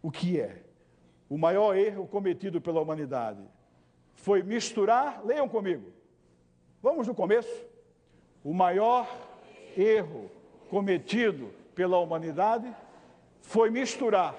o 0.00 0.12
que 0.12 0.40
é 0.40 0.62
o 1.28 1.36
maior 1.36 1.76
erro 1.76 2.06
cometido 2.06 2.60
pela 2.60 2.80
humanidade. 2.80 3.42
Foi 4.14 4.44
misturar, 4.44 5.22
leiam 5.26 5.48
comigo. 5.48 5.92
Vamos 6.80 7.08
no 7.08 7.14
começo. 7.16 7.66
O 8.44 8.54
maior 8.54 9.08
erro 9.76 10.30
cometido 10.70 11.50
pela 11.74 11.98
humanidade 11.98 12.72
foi 13.42 13.70
misturar 13.70 14.36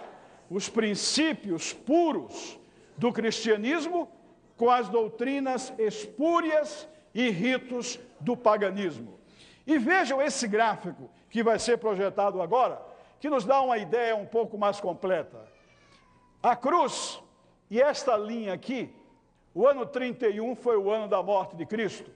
os 0.50 0.69
princípios 0.69 1.73
puros 1.73 2.58
do 2.97 3.12
cristianismo 3.12 4.10
com 4.56 4.69
as 4.69 4.87
doutrinas 4.87 5.73
espúrias 5.77 6.87
e 7.13 7.29
ritos 7.29 8.00
do 8.19 8.35
paganismo. 8.35 9.19
E 9.67 9.77
vejam 9.77 10.21
esse 10.21 10.47
gráfico 10.47 11.10
que 11.29 11.43
vai 11.43 11.60
ser 11.60 11.77
projetado 11.77 12.41
agora, 12.41 12.88
que 13.19 13.29
nos 13.29 13.45
dá 13.45 13.61
uma 13.61 13.77
ideia 13.77 14.15
um 14.15 14.25
pouco 14.25 14.57
mais 14.57 14.79
completa. 14.79 15.47
A 16.41 16.55
cruz 16.55 17.21
e 17.69 17.81
esta 17.81 18.15
linha 18.15 18.53
aqui, 18.53 18.93
o 19.53 19.67
ano 19.67 19.85
31 19.85 20.55
foi 20.55 20.77
o 20.77 20.89
ano 20.89 21.07
da 21.07 21.21
morte 21.21 21.55
de 21.55 21.65
Cristo. 21.65 22.09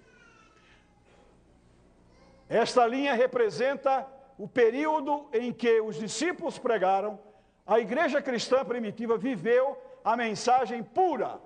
Esta 2.49 2.85
linha 2.85 3.13
representa 3.13 4.07
o 4.37 4.47
período 4.47 5.27
em 5.33 5.51
que 5.51 5.81
os 5.81 5.97
discípulos 5.97 6.57
pregaram 6.57 7.19
a 7.65 7.79
igreja 7.79 8.21
cristã 8.21 8.63
primitiva 8.65 9.17
viveu 9.17 9.77
a 10.03 10.17
mensagem 10.17 10.83
pura 10.83 11.39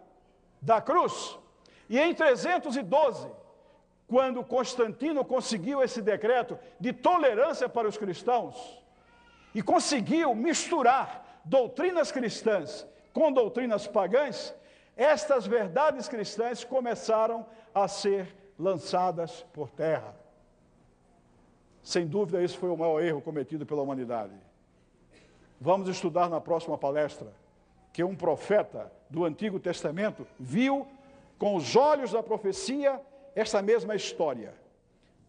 da 0.60 0.82
cruz. 0.82 1.38
E 1.88 2.00
em 2.00 2.14
312, 2.14 3.30
quando 4.08 4.44
Constantino 4.44 5.24
conseguiu 5.24 5.82
esse 5.82 6.02
decreto 6.02 6.58
de 6.80 6.92
tolerância 6.92 7.70
para 7.70 7.88
os 7.88 7.98
cristãos 7.98 8.84
e 9.58 9.62
conseguiu 9.64 10.36
misturar 10.36 11.42
doutrinas 11.44 12.12
cristãs 12.12 12.86
com 13.12 13.32
doutrinas 13.32 13.88
pagãs, 13.88 14.54
estas 14.96 15.48
verdades 15.48 16.08
cristãs 16.08 16.64
começaram 16.64 17.44
a 17.74 17.88
ser 17.88 18.36
lançadas 18.60 19.44
por 19.52 19.72
terra. 19.72 20.16
Sem 21.82 22.06
dúvida, 22.06 22.44
esse 22.44 22.56
foi 22.56 22.70
o 22.70 22.78
maior 22.78 23.02
erro 23.02 23.20
cometido 23.20 23.66
pela 23.66 23.82
humanidade. 23.82 24.36
Vamos 25.60 25.90
estudar 25.90 26.30
na 26.30 26.40
próxima 26.40 26.78
palestra 26.78 27.34
que 27.92 28.04
um 28.04 28.16
profeta 28.16 28.92
do 29.10 29.26
Antigo 29.26 29.60
Testamento 29.60 30.28
viu 30.40 30.88
com 31.40 31.56
os 31.56 31.76
olhos 31.76 32.12
da 32.12 32.22
profecia 32.22 33.02
esta 33.34 33.60
mesma 33.64 33.96
história. 33.96 34.54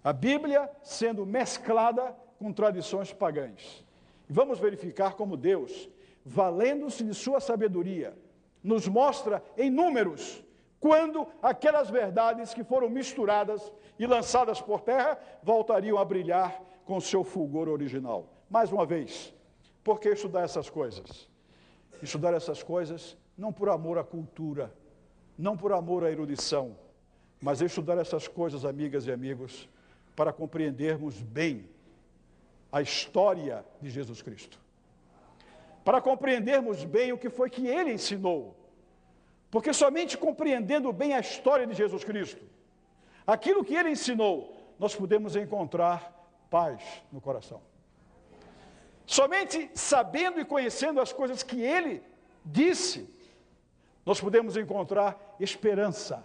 A 0.04 0.12
Bíblia 0.12 0.70
sendo 0.82 1.24
mesclada 1.24 2.14
com 2.38 2.52
tradições 2.52 3.10
pagãs. 3.10 3.88
Vamos 4.28 4.58
verificar 4.58 5.14
como 5.14 5.36
Deus, 5.36 5.88
valendo-se 6.24 7.02
de 7.02 7.14
sua 7.14 7.40
sabedoria, 7.40 8.16
nos 8.62 8.86
mostra 8.86 9.42
em 9.56 9.70
números 9.70 10.44
quando 10.78 11.26
aquelas 11.42 11.90
verdades 11.90 12.54
que 12.54 12.62
foram 12.62 12.88
misturadas 12.88 13.72
e 13.98 14.06
lançadas 14.06 14.60
por 14.60 14.80
terra 14.80 15.18
voltariam 15.42 15.98
a 15.98 16.04
brilhar 16.04 16.62
com 16.84 17.00
seu 17.00 17.24
fulgor 17.24 17.68
original. 17.68 18.26
Mais 18.48 18.70
uma 18.70 18.86
vez, 18.86 19.34
por 19.82 19.98
que 19.98 20.10
estudar 20.10 20.42
essas 20.42 20.70
coisas? 20.70 21.28
Estudar 22.02 22.34
essas 22.34 22.62
coisas 22.62 23.16
não 23.36 23.52
por 23.52 23.68
amor 23.68 23.98
à 23.98 24.04
cultura, 24.04 24.72
não 25.36 25.56
por 25.56 25.72
amor 25.72 26.04
à 26.04 26.10
erudição, 26.10 26.76
mas 27.40 27.60
estudar 27.60 27.96
essas 27.98 28.26
coisas, 28.26 28.64
amigas 28.64 29.06
e 29.06 29.12
amigos, 29.12 29.68
para 30.16 30.32
compreendermos 30.32 31.22
bem 31.22 31.68
a 32.70 32.82
história 32.82 33.64
de 33.80 33.90
Jesus 33.90 34.22
Cristo. 34.22 34.58
Para 35.84 36.00
compreendermos 36.00 36.84
bem 36.84 37.12
o 37.12 37.18
que 37.18 37.30
foi 37.30 37.48
que 37.48 37.66
ele 37.66 37.92
ensinou. 37.92 38.54
Porque 39.50 39.72
somente 39.72 40.18
compreendendo 40.18 40.92
bem 40.92 41.14
a 41.14 41.20
história 41.20 41.66
de 41.66 41.74
Jesus 41.74 42.04
Cristo, 42.04 42.44
aquilo 43.26 43.64
que 43.64 43.74
ele 43.74 43.90
ensinou, 43.90 44.54
nós 44.78 44.94
podemos 44.94 45.34
encontrar 45.34 46.12
paz 46.50 46.82
no 47.10 47.20
coração. 47.20 47.60
Somente 49.06 49.70
sabendo 49.74 50.38
e 50.38 50.44
conhecendo 50.44 51.00
as 51.00 51.12
coisas 51.12 51.42
que 51.42 51.62
ele 51.62 52.02
disse, 52.44 53.08
nós 54.04 54.20
podemos 54.20 54.56
encontrar 54.56 55.36
esperança, 55.40 56.22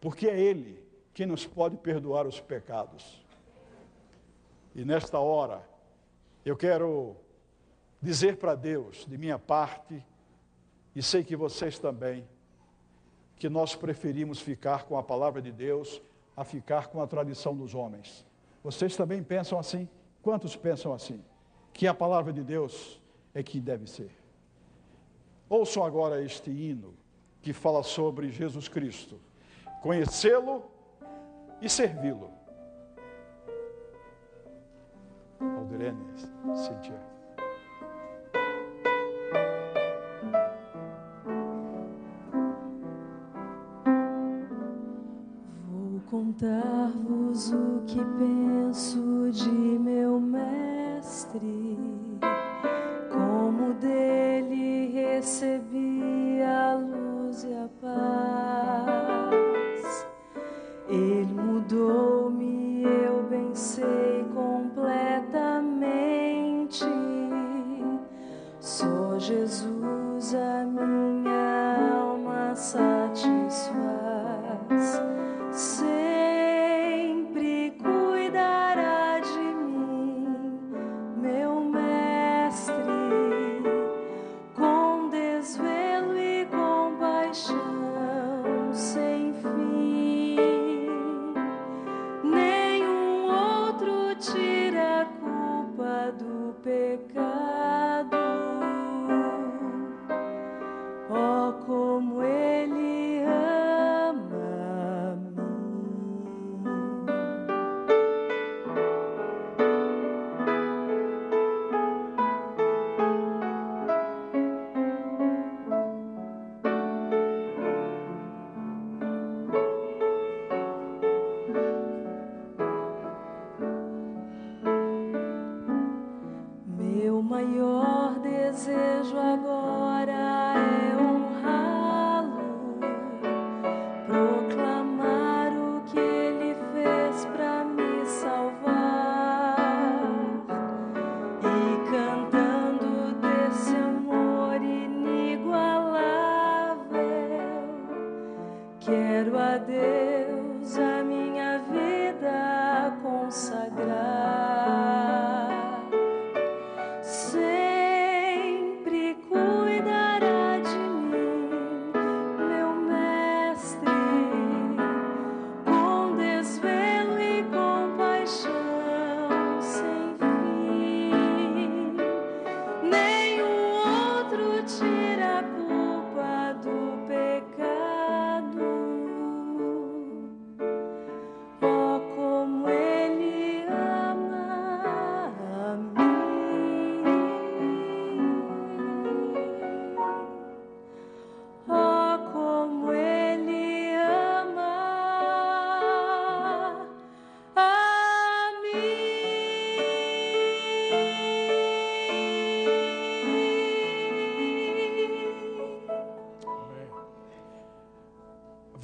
porque 0.00 0.28
é 0.28 0.38
ele 0.38 0.80
que 1.12 1.26
nos 1.26 1.44
pode 1.44 1.76
perdoar 1.78 2.26
os 2.26 2.40
pecados. 2.40 3.25
E 4.76 4.84
nesta 4.84 5.18
hora, 5.18 5.66
eu 6.44 6.54
quero 6.54 7.16
dizer 7.98 8.36
para 8.36 8.54
Deus, 8.54 9.06
de 9.08 9.16
minha 9.16 9.38
parte, 9.38 10.04
e 10.94 11.02
sei 11.02 11.24
que 11.24 11.34
vocês 11.34 11.78
também, 11.78 12.28
que 13.36 13.48
nós 13.48 13.74
preferimos 13.74 14.38
ficar 14.38 14.84
com 14.84 14.98
a 14.98 15.02
palavra 15.02 15.40
de 15.40 15.50
Deus 15.50 16.02
a 16.36 16.44
ficar 16.44 16.88
com 16.88 17.00
a 17.00 17.06
tradição 17.06 17.56
dos 17.56 17.74
homens. 17.74 18.26
Vocês 18.62 18.94
também 18.94 19.22
pensam 19.22 19.58
assim? 19.58 19.88
Quantos 20.22 20.54
pensam 20.54 20.92
assim? 20.92 21.24
Que 21.72 21.86
a 21.86 21.94
palavra 21.94 22.30
de 22.30 22.44
Deus 22.44 23.00
é 23.32 23.42
que 23.42 23.58
deve 23.58 23.86
ser. 23.86 24.10
Ouçam 25.48 25.84
agora 25.84 26.22
este 26.22 26.50
hino 26.50 26.92
que 27.40 27.54
fala 27.54 27.82
sobre 27.82 28.30
Jesus 28.30 28.68
Cristo, 28.68 29.18
conhecê-lo 29.80 30.70
e 31.62 31.68
servi-lo. 31.70 32.30
Aldirene, 35.40 35.98
Cíntia. 36.54 37.00
Vou 45.68 46.00
contar-vos 46.06 47.52
o 47.52 47.82
que 47.86 48.00
penso 48.18 49.30
de 49.30 49.50
meu 49.50 50.18
mestre, 50.20 51.76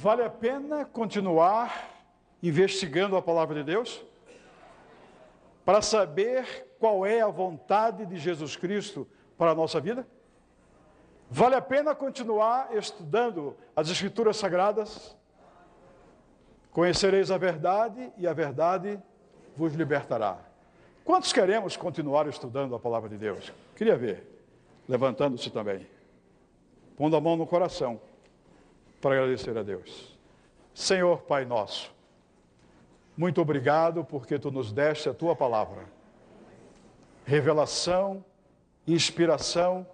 Vale 0.03 0.21
a 0.21 0.29
pena 0.29 0.83
continuar 0.83 1.89
investigando 2.43 3.15
a 3.15 3.21
palavra 3.21 3.55
de 3.55 3.63
Deus? 3.63 4.03
Para 5.63 5.81
saber 5.81 6.75
qual 6.77 7.05
é 7.05 7.21
a 7.21 7.29
vontade 7.29 8.05
de 8.05 8.17
Jesus 8.17 8.57
Cristo 8.57 9.07
para 9.37 9.51
a 9.51 9.55
nossa 9.55 9.79
vida? 9.79 10.05
Vale 11.29 11.55
a 11.55 11.61
pena 11.61 11.95
continuar 11.95 12.75
estudando 12.75 13.55
as 13.73 13.89
Escrituras 13.89 14.35
Sagradas? 14.35 15.15
Conhecereis 16.69 17.31
a 17.31 17.37
verdade 17.37 18.11
e 18.17 18.27
a 18.27 18.33
verdade 18.33 18.99
vos 19.55 19.73
libertará. 19.73 20.37
Quantos 21.05 21.31
queremos 21.31 21.77
continuar 21.77 22.27
estudando 22.27 22.75
a 22.75 22.79
palavra 22.79 23.07
de 23.07 23.15
Deus? 23.15 23.53
Queria 23.73 23.95
ver, 23.95 24.27
levantando-se 24.85 25.49
também. 25.49 25.87
pondo 26.97 27.15
a 27.15 27.21
mão 27.21 27.37
no 27.37 27.47
coração 27.47 28.01
para 29.03 29.15
agradecer 29.15 29.57
a 29.57 29.63
Deus. 29.63 30.17
Senhor 30.73 31.23
Pai 31.23 31.43
nosso, 31.43 31.93
muito 33.17 33.41
obrigado 33.41 34.05
porque 34.05 34.39
tu 34.39 34.49
nos 34.49 34.71
deste 34.71 35.09
a 35.09 35.13
tua 35.13 35.35
palavra. 35.35 35.83
Revelação, 37.25 38.23
inspiração 38.87 39.85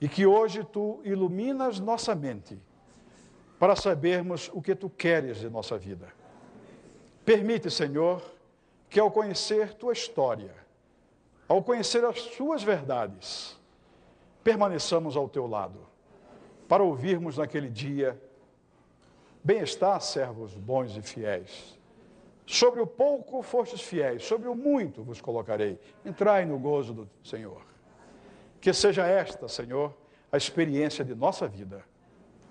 e 0.00 0.08
que 0.08 0.26
hoje 0.26 0.64
tu 0.64 1.00
iluminas 1.04 1.78
nossa 1.78 2.16
mente 2.16 2.58
para 3.60 3.76
sabermos 3.76 4.50
o 4.52 4.60
que 4.60 4.74
tu 4.74 4.90
queres 4.90 5.36
de 5.36 5.48
nossa 5.48 5.78
vida. 5.78 6.08
Permite, 7.24 7.70
Senhor, 7.70 8.20
que 8.90 8.98
ao 8.98 9.08
conhecer 9.08 9.72
tua 9.74 9.92
história, 9.92 10.52
ao 11.46 11.62
conhecer 11.62 12.04
as 12.04 12.20
suas 12.22 12.64
verdades, 12.64 13.56
permaneçamos 14.42 15.16
ao 15.16 15.28
teu 15.28 15.46
lado, 15.46 15.78
para 16.66 16.82
ouvirmos 16.82 17.38
naquele 17.38 17.68
dia: 17.68 18.20
Bem-estar, 19.42 20.00
servos 20.00 20.54
bons 20.54 20.96
e 20.96 21.02
fiéis. 21.02 21.78
Sobre 22.46 22.80
o 22.80 22.86
pouco 22.86 23.42
fostes 23.42 23.80
fiéis, 23.80 24.24
sobre 24.24 24.48
o 24.48 24.54
muito 24.54 25.02
vos 25.02 25.20
colocarei. 25.20 25.78
Entrai 26.04 26.44
no 26.44 26.58
gozo 26.58 26.94
do 26.94 27.08
Senhor. 27.22 27.62
Que 28.60 28.72
seja 28.72 29.06
esta, 29.06 29.48
Senhor, 29.48 29.94
a 30.32 30.36
experiência 30.36 31.04
de 31.04 31.14
nossa 31.14 31.46
vida. 31.46 31.84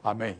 Amém. 0.03 0.39